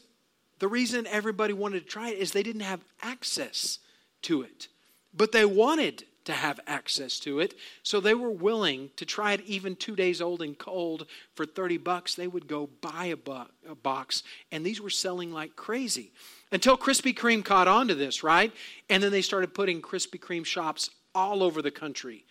the 0.59 0.69
reason 0.69 1.07
everybody 1.07 1.53
wanted 1.53 1.81
to 1.81 1.87
try 1.87 2.11
it 2.11 2.19
is 2.19 2.33
they 2.33 2.43
didn't 2.43 2.63
have 2.63 2.85
access 3.03 3.79
to 4.23 4.43
it. 4.43 4.69
But 5.15 5.33
they 5.33 5.45
wanted 5.45 6.05
to 6.25 6.33
have 6.33 6.59
access 6.67 7.21
to 7.21 7.39
it, 7.39 7.55
so 7.85 8.01
they 8.01 8.13
were 8.13 8.31
willing 8.31 8.91
to 8.97 9.07
try 9.07 9.33
it 9.33 9.41
even 9.47 9.77
two 9.77 9.95
days 9.95 10.21
old 10.21 10.43
and 10.43 10.59
cold 10.59 11.07
for 11.35 11.47
30 11.47 11.79
bucks. 11.79 12.15
They 12.15 12.27
would 12.27 12.49
go 12.49 12.69
buy 12.81 13.07
a, 13.07 13.17
bu- 13.17 13.47
a 13.69 13.75
box, 13.75 14.25
and 14.51 14.67
these 14.67 14.81
were 14.81 14.91
selling 14.91 15.33
like 15.33 15.55
crazy. 15.55 16.11
Until 16.51 16.77
Krispy 16.77 17.15
Kreme 17.15 17.45
caught 17.45 17.69
on 17.69 17.89
to 17.89 17.95
this, 17.95 18.23
right? 18.23 18.53
And 18.91 19.03
then 19.03 19.13
they 19.13 19.23
started 19.23 19.55
putting 19.55 19.81
Krispy 19.81 20.19
Kreme 20.19 20.45
shops 20.45 20.91
all 21.15 21.43
over 21.43 21.63
the 21.63 21.71
country. 21.71 22.25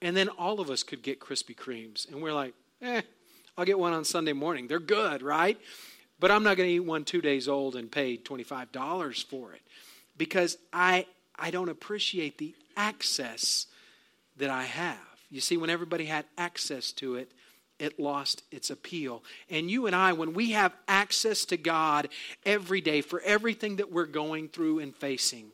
And 0.00 0.16
then 0.16 0.28
all 0.28 0.60
of 0.60 0.70
us 0.70 0.82
could 0.82 1.02
get 1.02 1.20
Krispy 1.20 1.56
Kremes. 1.56 2.10
And 2.10 2.22
we're 2.22 2.32
like, 2.32 2.54
eh, 2.82 3.02
I'll 3.56 3.64
get 3.64 3.78
one 3.78 3.92
on 3.92 4.04
Sunday 4.04 4.32
morning. 4.32 4.66
They're 4.66 4.80
good, 4.80 5.22
right? 5.22 5.58
But 6.18 6.30
I'm 6.30 6.42
not 6.42 6.56
going 6.56 6.68
to 6.68 6.74
eat 6.74 6.80
one 6.80 7.04
two 7.04 7.20
days 7.20 7.48
old 7.48 7.76
and 7.76 7.90
pay 7.90 8.16
$25 8.16 9.24
for 9.26 9.52
it 9.52 9.62
because 10.16 10.58
I, 10.72 11.06
I 11.36 11.50
don't 11.50 11.68
appreciate 11.68 12.38
the 12.38 12.54
access 12.76 13.66
that 14.36 14.50
I 14.50 14.64
have. 14.64 14.98
You 15.30 15.40
see, 15.40 15.56
when 15.56 15.70
everybody 15.70 16.04
had 16.04 16.24
access 16.38 16.92
to 16.92 17.16
it, 17.16 17.32
it 17.78 17.98
lost 17.98 18.44
its 18.50 18.70
appeal. 18.70 19.22
And 19.50 19.70
you 19.70 19.86
and 19.86 19.96
I, 19.96 20.12
when 20.12 20.32
we 20.32 20.52
have 20.52 20.72
access 20.86 21.44
to 21.46 21.56
God 21.56 22.08
every 22.46 22.80
day 22.80 23.00
for 23.00 23.20
everything 23.22 23.76
that 23.76 23.90
we're 23.90 24.06
going 24.06 24.48
through 24.48 24.78
and 24.78 24.94
facing, 24.94 25.50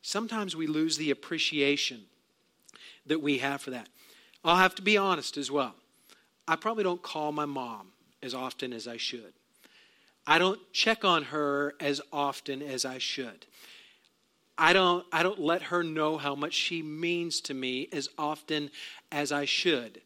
sometimes 0.00 0.56
we 0.56 0.66
lose 0.66 0.96
the 0.96 1.10
appreciation 1.10 2.02
that 3.06 3.22
we 3.22 3.38
have 3.38 3.60
for 3.60 3.70
that. 3.70 3.88
I'll 4.44 4.56
have 4.56 4.74
to 4.76 4.82
be 4.82 4.96
honest 4.96 5.36
as 5.36 5.50
well. 5.50 5.74
I 6.48 6.56
probably 6.56 6.82
don't 6.82 7.02
call 7.02 7.30
my 7.30 7.44
mom 7.44 7.88
as 8.22 8.34
often 8.34 8.72
as 8.72 8.88
I 8.88 8.96
should. 8.96 9.34
I 10.26 10.38
don't 10.38 10.60
check 10.72 11.04
on 11.04 11.24
her 11.24 11.74
as 11.78 12.00
often 12.12 12.62
as 12.62 12.84
I 12.84 12.98
should. 12.98 13.46
I 14.56 14.72
don't, 14.72 15.06
I 15.12 15.22
don't 15.22 15.38
let 15.38 15.62
her 15.64 15.84
know 15.84 16.16
how 16.16 16.34
much 16.34 16.54
she 16.54 16.82
means 16.82 17.40
to 17.42 17.54
me 17.54 17.88
as 17.92 18.08
often 18.18 18.70
as 19.12 19.30
I 19.30 19.44
should. 19.44 20.00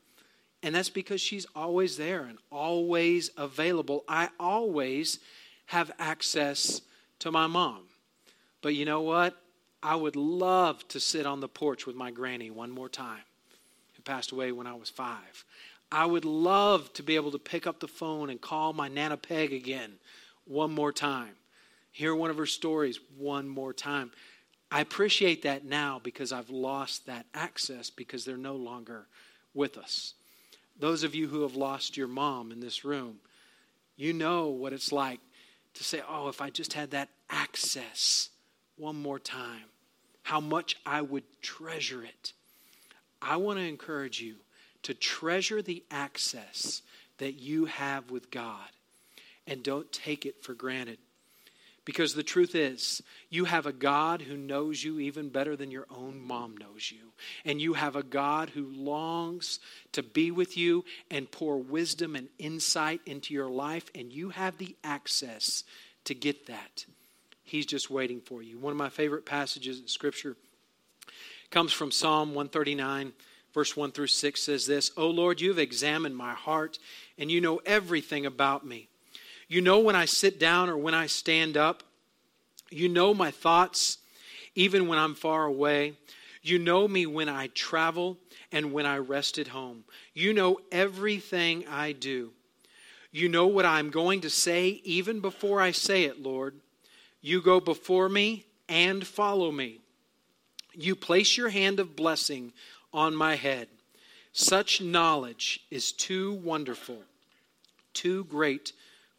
And 0.62 0.74
that's 0.74 0.90
because 0.90 1.20
she's 1.20 1.46
always 1.56 1.96
there 1.96 2.24
and 2.24 2.38
always 2.50 3.30
available. 3.36 4.04
I 4.08 4.28
always 4.38 5.20
have 5.66 5.90
access 5.98 6.82
to 7.20 7.32
my 7.32 7.46
mom. 7.46 7.84
But 8.60 8.74
you 8.74 8.84
know 8.84 9.00
what? 9.00 9.36
I 9.82 9.96
would 9.96 10.16
love 10.16 10.86
to 10.88 11.00
sit 11.00 11.24
on 11.24 11.40
the 11.40 11.48
porch 11.48 11.86
with 11.86 11.96
my 11.96 12.10
granny 12.10 12.50
one 12.50 12.70
more 12.70 12.88
time, 12.88 13.22
who 13.96 14.02
passed 14.02 14.30
away 14.30 14.52
when 14.52 14.66
I 14.66 14.74
was 14.74 14.90
five. 14.90 15.44
I 15.92 16.06
would 16.06 16.24
love 16.24 16.90
to 16.94 17.02
be 17.02 17.16
able 17.16 17.32
to 17.32 17.38
pick 17.38 17.66
up 17.66 17.78
the 17.78 17.86
phone 17.86 18.30
and 18.30 18.40
call 18.40 18.72
my 18.72 18.88
Nana 18.88 19.18
Peg 19.18 19.52
again 19.52 19.92
one 20.46 20.72
more 20.72 20.90
time, 20.90 21.34
hear 21.92 22.14
one 22.14 22.30
of 22.30 22.38
her 22.38 22.46
stories 22.46 22.98
one 23.18 23.46
more 23.46 23.74
time. 23.74 24.10
I 24.70 24.80
appreciate 24.80 25.42
that 25.42 25.66
now 25.66 26.00
because 26.02 26.32
I've 26.32 26.48
lost 26.48 27.04
that 27.06 27.26
access 27.34 27.90
because 27.90 28.24
they're 28.24 28.38
no 28.38 28.56
longer 28.56 29.06
with 29.52 29.76
us. 29.76 30.14
Those 30.80 31.02
of 31.04 31.14
you 31.14 31.28
who 31.28 31.42
have 31.42 31.56
lost 31.56 31.98
your 31.98 32.08
mom 32.08 32.52
in 32.52 32.60
this 32.60 32.86
room, 32.86 33.16
you 33.94 34.14
know 34.14 34.48
what 34.48 34.72
it's 34.72 34.92
like 34.92 35.20
to 35.74 35.84
say, 35.84 36.00
Oh, 36.08 36.28
if 36.28 36.40
I 36.40 36.48
just 36.48 36.72
had 36.72 36.90
that 36.92 37.10
access 37.28 38.30
one 38.78 38.96
more 38.96 39.18
time, 39.18 39.64
how 40.22 40.40
much 40.40 40.78
I 40.86 41.02
would 41.02 41.24
treasure 41.42 42.02
it. 42.02 42.32
I 43.20 43.36
want 43.36 43.58
to 43.58 43.64
encourage 43.64 44.22
you 44.22 44.36
to 44.82 44.94
treasure 44.94 45.62
the 45.62 45.82
access 45.90 46.82
that 47.18 47.40
you 47.40 47.66
have 47.66 48.10
with 48.10 48.30
God 48.30 48.68
and 49.46 49.62
don't 49.62 49.90
take 49.92 50.26
it 50.26 50.42
for 50.42 50.54
granted. 50.54 50.98
Because 51.84 52.14
the 52.14 52.22
truth 52.22 52.54
is, 52.54 53.02
you 53.28 53.44
have 53.44 53.66
a 53.66 53.72
God 53.72 54.22
who 54.22 54.36
knows 54.36 54.84
you 54.84 55.00
even 55.00 55.30
better 55.30 55.56
than 55.56 55.72
your 55.72 55.86
own 55.90 56.20
mom 56.20 56.56
knows 56.56 56.92
you. 56.92 57.12
And 57.44 57.60
you 57.60 57.72
have 57.74 57.96
a 57.96 58.04
God 58.04 58.50
who 58.50 58.66
longs 58.66 59.58
to 59.90 60.02
be 60.02 60.30
with 60.30 60.56
you 60.56 60.84
and 61.10 61.28
pour 61.28 61.58
wisdom 61.58 62.14
and 62.14 62.28
insight 62.38 63.00
into 63.04 63.34
your 63.34 63.50
life, 63.50 63.90
and 63.96 64.12
you 64.12 64.30
have 64.30 64.58
the 64.58 64.76
access 64.84 65.64
to 66.04 66.14
get 66.14 66.46
that. 66.46 66.86
He's 67.42 67.66
just 67.66 67.90
waiting 67.90 68.20
for 68.20 68.44
you. 68.44 68.58
One 68.58 68.70
of 68.70 68.76
my 68.76 68.88
favorite 68.88 69.26
passages 69.26 69.80
in 69.80 69.88
Scripture 69.88 70.36
comes 71.50 71.72
from 71.72 71.90
Psalm 71.90 72.28
139, 72.28 73.12
verse 73.52 73.76
1 73.76 73.92
through 73.92 74.06
6 74.08 74.42
says 74.42 74.66
this 74.66 74.90
O 74.96 75.08
Lord, 75.08 75.40
you 75.40 75.48
have 75.50 75.58
examined 75.58 76.16
my 76.16 76.32
heart, 76.32 76.78
and 77.18 77.30
you 77.30 77.40
know 77.40 77.60
everything 77.66 78.26
about 78.26 78.66
me. 78.66 78.88
You 79.48 79.60
know 79.60 79.80
when 79.80 79.96
I 79.96 80.06
sit 80.06 80.38
down 80.40 80.70
or 80.70 80.76
when 80.76 80.94
I 80.94 81.06
stand 81.06 81.56
up. 81.56 81.82
You 82.70 82.88
know 82.88 83.12
my 83.12 83.30
thoughts, 83.30 83.98
even 84.54 84.88
when 84.88 84.98
I'm 84.98 85.14
far 85.14 85.44
away. 85.44 85.94
You 86.40 86.58
know 86.58 86.88
me 86.88 87.06
when 87.06 87.28
I 87.28 87.48
travel 87.48 88.16
and 88.50 88.72
when 88.72 88.86
I 88.86 88.98
rest 88.98 89.38
at 89.38 89.48
home. 89.48 89.84
You 90.14 90.32
know 90.32 90.58
everything 90.72 91.66
I 91.68 91.92
do. 91.92 92.32
You 93.12 93.28
know 93.28 93.46
what 93.46 93.66
I'm 93.66 93.90
going 93.90 94.22
to 94.22 94.30
say 94.30 94.80
even 94.84 95.20
before 95.20 95.60
I 95.60 95.70
say 95.70 96.04
it, 96.04 96.22
Lord. 96.22 96.54
You 97.20 97.42
go 97.42 97.60
before 97.60 98.08
me 98.08 98.46
and 98.68 99.06
follow 99.06 99.52
me. 99.52 99.80
You 100.74 100.96
place 100.96 101.36
your 101.36 101.50
hand 101.50 101.78
of 101.78 101.94
blessing 101.94 102.52
on 102.92 103.14
my 103.14 103.36
head. 103.36 103.68
Such 104.32 104.80
knowledge 104.80 105.60
is 105.70 105.92
too 105.92 106.32
wonderful, 106.34 107.02
too 107.92 108.24
great 108.24 108.72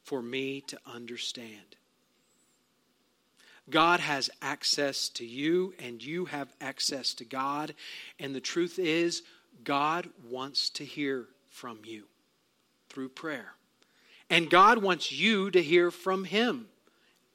for 0.04 0.22
me 0.22 0.62
to 0.62 0.78
understand. 0.86 1.76
God 3.70 4.00
has 4.00 4.30
access 4.42 5.08
to 5.10 5.26
you, 5.26 5.74
and 5.80 6.04
you 6.04 6.26
have 6.26 6.54
access 6.60 7.14
to 7.16 7.26
God. 7.26 7.74
And 8.20 8.36
the 8.36 8.42
truth 8.42 8.78
is, 8.78 9.24
God 9.64 10.10
wants 10.30 10.70
to 10.72 10.84
hear 10.84 11.28
from 11.50 11.80
you 11.86 12.06
through 12.90 13.10
prayer. 13.10 13.54
And 14.30 14.50
God 14.50 14.80
wants 14.80 15.12
you 15.12 15.52
to 15.52 15.62
hear 15.62 15.92
from 15.92 16.26
Him 16.26 16.68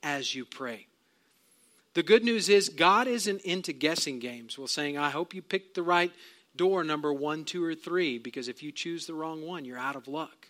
as 0.02 0.34
you 0.34 0.44
pray. 0.44 0.87
The 1.98 2.04
good 2.04 2.22
news 2.22 2.48
is, 2.48 2.68
God 2.68 3.08
isn't 3.08 3.40
into 3.40 3.72
guessing 3.72 4.20
games. 4.20 4.56
Well, 4.56 4.68
saying, 4.68 4.96
I 4.96 5.10
hope 5.10 5.34
you 5.34 5.42
picked 5.42 5.74
the 5.74 5.82
right 5.82 6.12
door, 6.54 6.84
number 6.84 7.12
one, 7.12 7.44
two, 7.44 7.64
or 7.64 7.74
three, 7.74 8.18
because 8.18 8.46
if 8.46 8.62
you 8.62 8.70
choose 8.70 9.04
the 9.04 9.14
wrong 9.14 9.44
one, 9.44 9.64
you're 9.64 9.80
out 9.80 9.96
of 9.96 10.06
luck. 10.06 10.46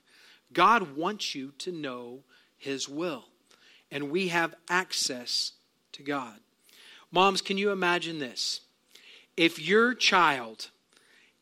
God 0.53 0.95
wants 0.95 1.35
you 1.35 1.53
to 1.61 1.73
know 1.73 2.19
His 2.59 2.87
will, 2.87 3.25
and 3.91 4.11
we 4.11 4.29
have 4.29 4.57
access 4.69 5.53
to 5.93 6.03
God. 6.03 6.37
Moms, 7.11 7.41
can 7.41 7.57
you 7.57 7.71
imagine 7.71 8.19
this? 8.19 8.61
If 9.35 9.59
your 9.59 9.95
child, 9.95 10.69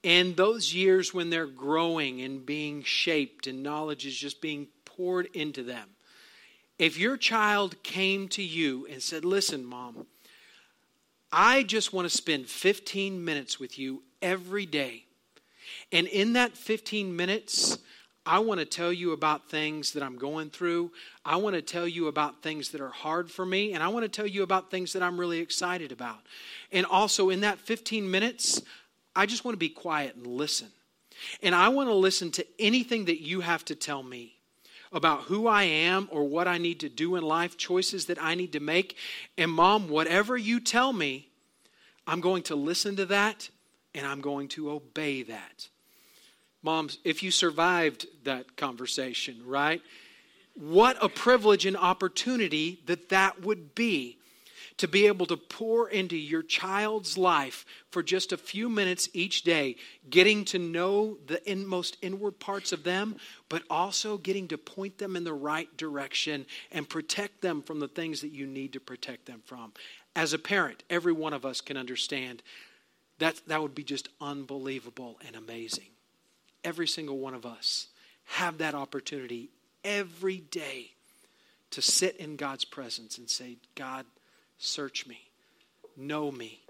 in 0.05 0.37
those 0.37 0.73
years 0.73 1.13
when 1.13 1.31
they're 1.31 1.49
growing 1.49 2.21
and 2.21 2.47
being 2.47 2.85
shaped 2.85 3.49
and 3.49 3.61
knowledge 3.61 4.07
is 4.07 4.17
just 4.17 4.41
being 4.41 4.69
poured 4.85 5.27
into 5.35 5.65
them, 5.65 5.96
if 6.79 6.99
your 6.99 7.17
child 7.17 7.83
came 7.83 8.29
to 8.29 8.43
you 8.43 8.87
and 8.91 9.03
said, 9.03 9.25
Listen, 9.25 9.65
mom, 9.65 10.07
I 11.33 11.63
just 11.63 11.93
want 11.93 12.09
to 12.09 12.17
spend 12.17 12.47
15 12.47 13.25
minutes 13.25 13.59
with 13.59 13.79
you 13.79 14.03
every 14.23 14.67
day. 14.67 15.05
And 15.93 16.07
in 16.07 16.35
that 16.35 16.57
15 16.57 17.15
minutes, 17.15 17.79
I 18.25 18.41
want 18.41 18.59
to 18.59 18.67
tell 18.67 18.93
you 18.93 19.13
about 19.13 19.49
things 19.49 19.93
that 19.93 20.03
I'm 20.03 20.19
going 20.19 20.51
through. 20.51 20.91
I 21.25 21.37
want 21.37 21.55
to 21.55 21.63
tell 21.63 21.87
you 21.87 22.09
about 22.09 22.43
things 22.43 22.71
that 22.71 22.81
are 22.81 22.91
hard 22.91 23.31
for 23.31 23.47
me. 23.47 23.73
And 23.73 23.83
I 23.83 23.89
want 23.89 24.05
to 24.05 24.09
tell 24.09 24.27
you 24.27 24.43
about 24.43 24.71
things 24.71 24.93
that 24.95 25.03
I'm 25.03 25.19
really 25.19 25.39
excited 25.39 25.93
about. 25.93 26.19
And 26.73 26.87
also, 26.87 27.31
in 27.31 27.41
that 27.41 27.59
15 27.59 28.11
minutes, 28.11 28.63
I 29.15 29.27
just 29.27 29.45
want 29.45 29.55
to 29.55 29.59
be 29.59 29.69
quiet 29.69 30.17
and 30.17 30.27
listen. 30.27 30.69
And 31.43 31.55
I 31.55 31.69
want 31.69 31.89
to 31.89 31.95
listen 31.95 32.31
to 32.33 32.47
anything 32.59 33.07
that 33.07 33.23
you 33.23 33.41
have 33.41 33.65
to 33.67 33.75
tell 33.75 34.03
me 34.03 34.36
about 34.93 35.23
who 35.23 35.47
I 35.47 35.65
am 35.65 36.09
or 36.11 36.25
what 36.25 36.49
I 36.49 36.59
need 36.59 36.81
to 36.81 36.89
do 36.89 37.17
in 37.17 37.23
life, 37.23 37.57
choices 37.57 38.07
that 38.07 38.23
I 38.23 38.35
need 38.35 38.53
to 38.53 38.61
make. 38.61 38.97
And, 39.37 39.51
mom, 39.51 39.89
whatever 39.89 40.37
you 40.37 40.61
tell 40.61 40.93
me, 40.93 41.29
I'm 42.07 42.21
going 42.21 42.43
to 42.45 42.55
listen 42.55 42.97
to 42.97 43.07
that 43.07 43.51
and 43.95 44.07
I'm 44.07 44.21
going 44.21 44.49
to 44.49 44.71
obey 44.71 45.23
that. 45.25 45.69
Moms, 46.63 46.99
if 47.05 47.23
you 47.23 47.31
survived 47.31 48.07
that 48.25 48.57
conversation, 48.57 49.41
right? 49.45 49.81
What 50.55 50.97
a 51.03 51.09
privilege 51.09 51.67
and 51.67 51.77
opportunity 51.77 52.81
that 52.87 53.09
that 53.11 53.43
would 53.43 53.75
be 53.75 54.19
to 54.79 54.87
be 54.87 55.07
able 55.07 55.27
to 55.27 55.37
pour 55.37 55.89
into 55.89 56.17
your 56.17 56.43
child's 56.43 57.17
life 57.17 57.65
for 57.91 58.03
just 58.03 58.33
a 58.33 58.37
few 58.37 58.69
minutes 58.69 59.09
each 59.15 59.43
day, 59.43 59.77
getting 60.11 60.45
to 60.45 60.59
know 60.59 61.17
the 61.27 61.43
in, 61.51 61.67
most 61.67 61.97
inward 62.03 62.39
parts 62.39 62.73
of 62.73 62.85
them, 62.85 63.17
but 63.49 63.63
also 63.71 64.19
getting 64.19 64.49
to 64.49 64.59
point 64.59 64.99
them 64.99 65.17
in 65.17 65.25
the 65.25 65.33
right 65.33 65.75
direction 65.77 66.45
and 66.73 66.89
protect 66.89 67.41
them 67.41 67.63
from 67.63 67.81
the 67.81 67.89
things 67.89 68.21
that 68.21 68.33
you 68.33 68.47
need 68.47 68.75
to 68.75 68.81
protect 68.81 69.27
them 69.27 69.43
from. 69.47 69.73
As 70.15 70.33
a 70.33 70.39
parent, 70.39 70.83
every 70.91 71.13
one 71.13 71.33
of 71.33 71.47
us 71.47 71.61
can 71.61 71.77
understand 71.77 72.43
that 73.19 73.41
that 73.47 73.63
would 73.63 73.75
be 73.75 73.85
just 73.85 74.09
unbelievable 74.21 75.19
and 75.27 75.37
amazing 75.37 75.87
every 76.67 76.89
single 76.89 77.19
one 77.19 77.33
of 77.33 77.47
us 77.47 77.87
have 78.25 78.59
that 78.59 78.75
opportunity 78.75 79.49
every 79.85 80.39
day 80.39 80.91
to 81.71 81.81
sit 81.81 82.17
in 82.17 82.35
God's 82.37 82.65
presence 82.65 83.19
and 83.19 83.31
say, 83.31 83.57
God, 83.77 84.05
search 84.59 85.07
me, 85.07 85.31
know 85.97 86.31
me, 86.31 86.61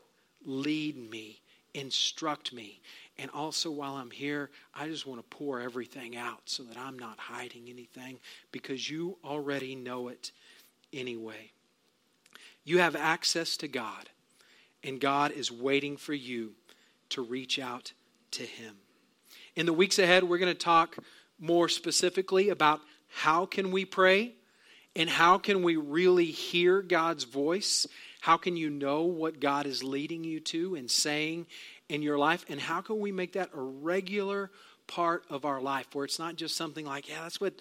lead 0.44 1.10
me, 1.10 1.40
instruct 1.74 2.52
me. 2.52 2.80
And 3.18 3.30
also, 3.30 3.70
while 3.70 3.94
I'm 3.94 4.10
here, 4.10 4.50
I 4.74 4.88
just 4.88 5.06
want 5.06 5.20
to 5.20 5.36
pour 5.36 5.60
everything 5.60 6.16
out 6.16 6.40
so 6.44 6.62
that 6.64 6.76
I'm 6.76 6.98
not 6.98 7.18
hiding 7.18 7.68
anything 7.68 8.18
because 8.52 8.90
you 8.90 9.16
already 9.24 9.74
know 9.74 10.08
it 10.08 10.32
anyway. 10.92 11.52
You 12.64 12.78
have 12.78 12.96
access 12.96 13.56
to 13.58 13.68
God, 13.68 14.10
and 14.82 15.00
God 15.00 15.30
is 15.30 15.50
waiting 15.50 15.96
for 15.96 16.14
you 16.14 16.52
to 17.10 17.22
reach 17.22 17.58
out 17.58 17.92
to 18.32 18.42
Him. 18.42 18.76
In 19.54 19.66
the 19.66 19.72
weeks 19.72 19.98
ahead, 19.98 20.24
we're 20.24 20.38
going 20.38 20.52
to 20.52 20.58
talk 20.58 20.96
more 21.38 21.68
specifically 21.68 22.48
about 22.50 22.80
how 23.08 23.46
can 23.46 23.70
we 23.70 23.84
pray 23.84 24.34
and 24.96 25.10
how 25.10 25.36
can 25.36 25.62
we 25.62 25.76
really 25.76 26.24
hear 26.24 26.80
God's 26.80 27.24
voice? 27.24 27.86
How 28.22 28.38
can 28.38 28.56
you 28.56 28.70
know 28.70 29.02
what 29.02 29.40
God 29.40 29.66
is 29.66 29.84
leading 29.84 30.24
you 30.24 30.40
to 30.40 30.74
and 30.74 30.90
saying 30.90 31.46
in 31.90 32.00
your 32.00 32.16
life? 32.16 32.46
And 32.48 32.58
how 32.58 32.80
can 32.80 32.98
we 32.98 33.12
make 33.12 33.34
that 33.34 33.50
a 33.54 33.60
regular 33.60 34.50
part 34.86 35.24
of 35.28 35.44
our 35.44 35.60
life 35.60 35.86
where 35.92 36.06
it's 36.06 36.18
not 36.18 36.36
just 36.36 36.56
something 36.56 36.86
like, 36.86 37.10
yeah, 37.10 37.20
that's 37.22 37.40
what 37.40 37.52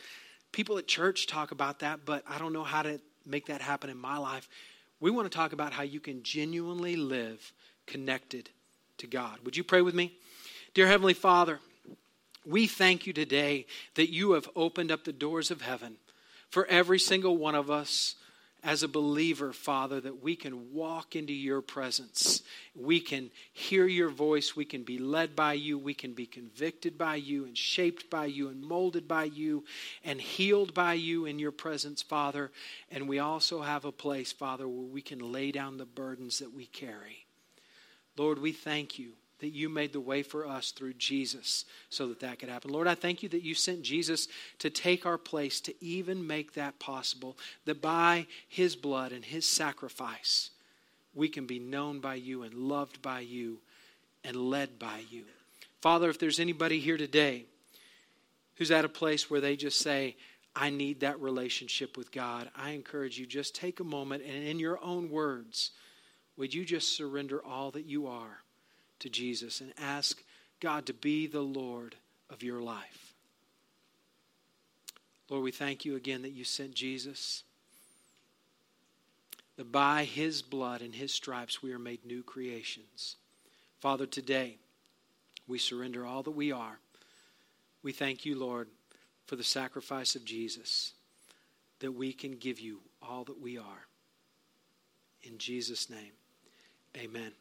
people 0.54 0.78
at 0.78 0.88
church 0.88 1.28
talk 1.28 1.52
about 1.52 1.80
that, 1.80 2.06
but 2.06 2.24
I 2.28 2.38
don't 2.38 2.54
know 2.54 2.64
how 2.64 2.84
to 2.84 3.02
make 3.26 3.48
that 3.48 3.62
happen 3.62 3.90
in 3.90 3.98
my 3.98 4.18
life. 4.18 4.48
We 5.02 5.12
want 5.12 5.30
to 5.30 5.38
talk 5.38 5.52
about 5.52 5.74
how 5.74 5.84
you 5.84 6.00
can 6.00 6.24
genuinely 6.24 6.96
live 6.96 7.52
connected 7.86 8.50
to 9.00 9.08
God. 9.08 9.40
Would 9.44 9.58
you 9.58 9.64
pray 9.66 9.82
with 9.82 9.94
me? 9.94 10.14
Dear 10.74 10.88
Heavenly 10.88 11.14
Father, 11.14 11.60
we 12.46 12.66
thank 12.66 13.06
you 13.06 13.12
today 13.12 13.66
that 13.96 14.10
you 14.10 14.32
have 14.32 14.48
opened 14.56 14.90
up 14.90 15.04
the 15.04 15.12
doors 15.12 15.52
of 15.52 15.62
heaven 15.62 15.98
for 16.56 16.66
every 16.68 17.00
single 17.00 17.36
one 17.36 17.54
of 17.54 17.70
us 17.70 18.16
as 18.64 18.82
a 18.82 18.88
believer, 18.88 19.52
Father, 19.52 20.00
that 20.00 20.24
we 20.24 20.38
can 20.38 20.72
walk 20.72 21.14
into 21.14 21.34
your 21.34 21.62
presence. 21.62 22.44
We 22.74 23.02
can 23.02 23.30
hear 23.52 23.86
your 23.88 24.08
voice. 24.08 24.56
We 24.56 24.64
can 24.64 24.84
be 24.84 24.98
led 24.98 25.36
by 25.36 25.52
you. 25.52 25.78
We 25.78 25.94
can 25.94 26.14
be 26.14 26.26
convicted 26.26 26.98
by 26.98 27.18
you 27.18 27.44
and 27.44 27.58
shaped 27.58 28.10
by 28.10 28.28
you 28.28 28.48
and 28.48 28.64
molded 28.64 29.06
by 29.06 29.26
you 29.26 29.66
and 30.06 30.22
healed 30.22 30.74
by 30.74 30.94
you 30.94 31.26
in 31.26 31.40
your 31.40 31.52
presence, 31.52 32.02
Father. 32.02 32.52
And 32.90 33.10
we 33.10 33.20
also 33.20 33.62
have 33.62 33.84
a 33.84 33.92
place, 33.92 34.32
Father, 34.32 34.66
where 34.66 34.88
we 34.88 35.02
can 35.02 35.34
lay 35.34 35.52
down 35.52 35.76
the 35.76 35.86
burdens 35.86 36.40
that 36.40 36.54
we 36.54 36.68
carry. 36.68 37.26
Lord, 38.16 38.40
we 38.40 38.54
thank 38.54 38.98
you 38.98 39.12
that 39.40 39.50
you 39.50 39.68
made 39.68 39.92
the 39.92 40.00
way 40.00 40.24
for 40.24 40.48
us 40.48 40.72
through 40.72 40.94
Jesus 40.94 41.66
so 41.90 42.08
that 42.08 42.22
that 42.22 42.40
could 42.40 42.50
happen. 42.50 42.72
Lord, 42.72 42.88
I 42.88 42.96
thank 42.96 43.22
you 43.22 43.30
that 43.30 43.44
you 43.44 43.54
sent 43.54 43.82
Jesus 43.82 44.28
to 44.60 44.70
take 44.70 45.06
our 45.06 45.18
place, 45.18 45.60
to 45.62 45.74
even 45.84 46.26
make 46.26 46.54
that 46.54 46.80
possible, 46.80 47.38
that 47.66 47.82
by 47.82 48.28
his 48.48 48.76
blood 48.76 49.12
and 49.12 49.26
his 49.26 49.46
sacrifice, 49.46 50.52
we 51.14 51.28
can 51.28 51.46
be 51.46 51.60
known 51.60 52.00
by 52.00 52.16
you 52.16 52.44
and 52.44 52.54
loved 52.54 53.02
by 53.02 53.20
you 53.22 53.60
and 54.24 54.36
led 54.36 54.80
by 54.80 55.02
you. 55.10 55.24
Father, 55.82 56.10
if 56.10 56.18
there's 56.18 56.40
anybody 56.40 56.80
here 56.80 56.98
today 56.98 57.46
who's 58.56 58.72
at 58.72 58.86
a 58.86 58.90
place 58.90 59.30
where 59.30 59.42
they 59.42 59.56
just 59.56 59.80
say, 59.80 60.16
I 60.56 60.70
need 60.70 61.02
that 61.02 61.20
relationship 61.20 61.98
with 61.98 62.14
God, 62.14 62.50
I 62.56 62.72
encourage 62.72 63.20
you 63.20 63.26
just 63.26 63.54
take 63.54 63.82
a 63.82 63.84
moment 63.84 64.24
and 64.24 64.48
in 64.48 64.60
your 64.60 64.82
own 64.82 65.10
words, 65.10 65.72
would 66.38 66.54
you 66.54 66.64
just 66.64 66.96
surrender 66.96 67.44
all 67.44 67.72
that 67.72 67.86
you 67.86 68.08
are 68.08 68.40
to 69.00 69.10
Jesus 69.10 69.62
and 69.62 69.74
ask 69.78 70.24
God 70.60 70.86
to 70.86 70.94
be 70.94 71.28
the 71.28 71.42
Lord 71.42 71.96
of 72.30 72.44
your 72.44 72.62
life? 72.62 73.14
Lord, 75.30 75.44
we 75.44 75.52
thank 75.52 75.86
you 75.86 75.96
again 75.96 76.22
that 76.22 76.34
you 76.34 76.44
sent 76.44 76.76
Jesus, 76.76 77.44
that 79.58 79.72
by 79.72 80.04
his 80.04 80.42
blood 80.42 80.82
and 80.82 80.94
his 80.94 81.14
stripes 81.14 81.64
we 81.64 81.74
are 81.74 81.80
made 81.80 82.06
new 82.06 82.22
creations. 82.22 83.16
Father, 83.80 84.06
today 84.06 84.58
we 85.48 85.58
surrender 85.58 86.06
all 86.06 86.24
that 86.24 86.32
we 86.32 86.52
are. 86.52 86.80
We 87.82 87.92
thank 87.92 88.26
you, 88.26 88.38
Lord, 88.38 88.68
for 89.26 89.36
the 89.36 89.44
sacrifice 89.44 90.16
of 90.16 90.26
Jesus, 90.26 90.94
that 91.80 91.92
we 91.92 92.14
can 92.14 92.32
give 92.32 92.60
you 92.60 92.82
all 93.02 93.24
that 93.26 93.42
we 93.42 93.58
are. 93.58 93.88
In 95.24 95.38
Jesus' 95.38 95.90
name, 95.90 96.14
amen. 96.96 97.32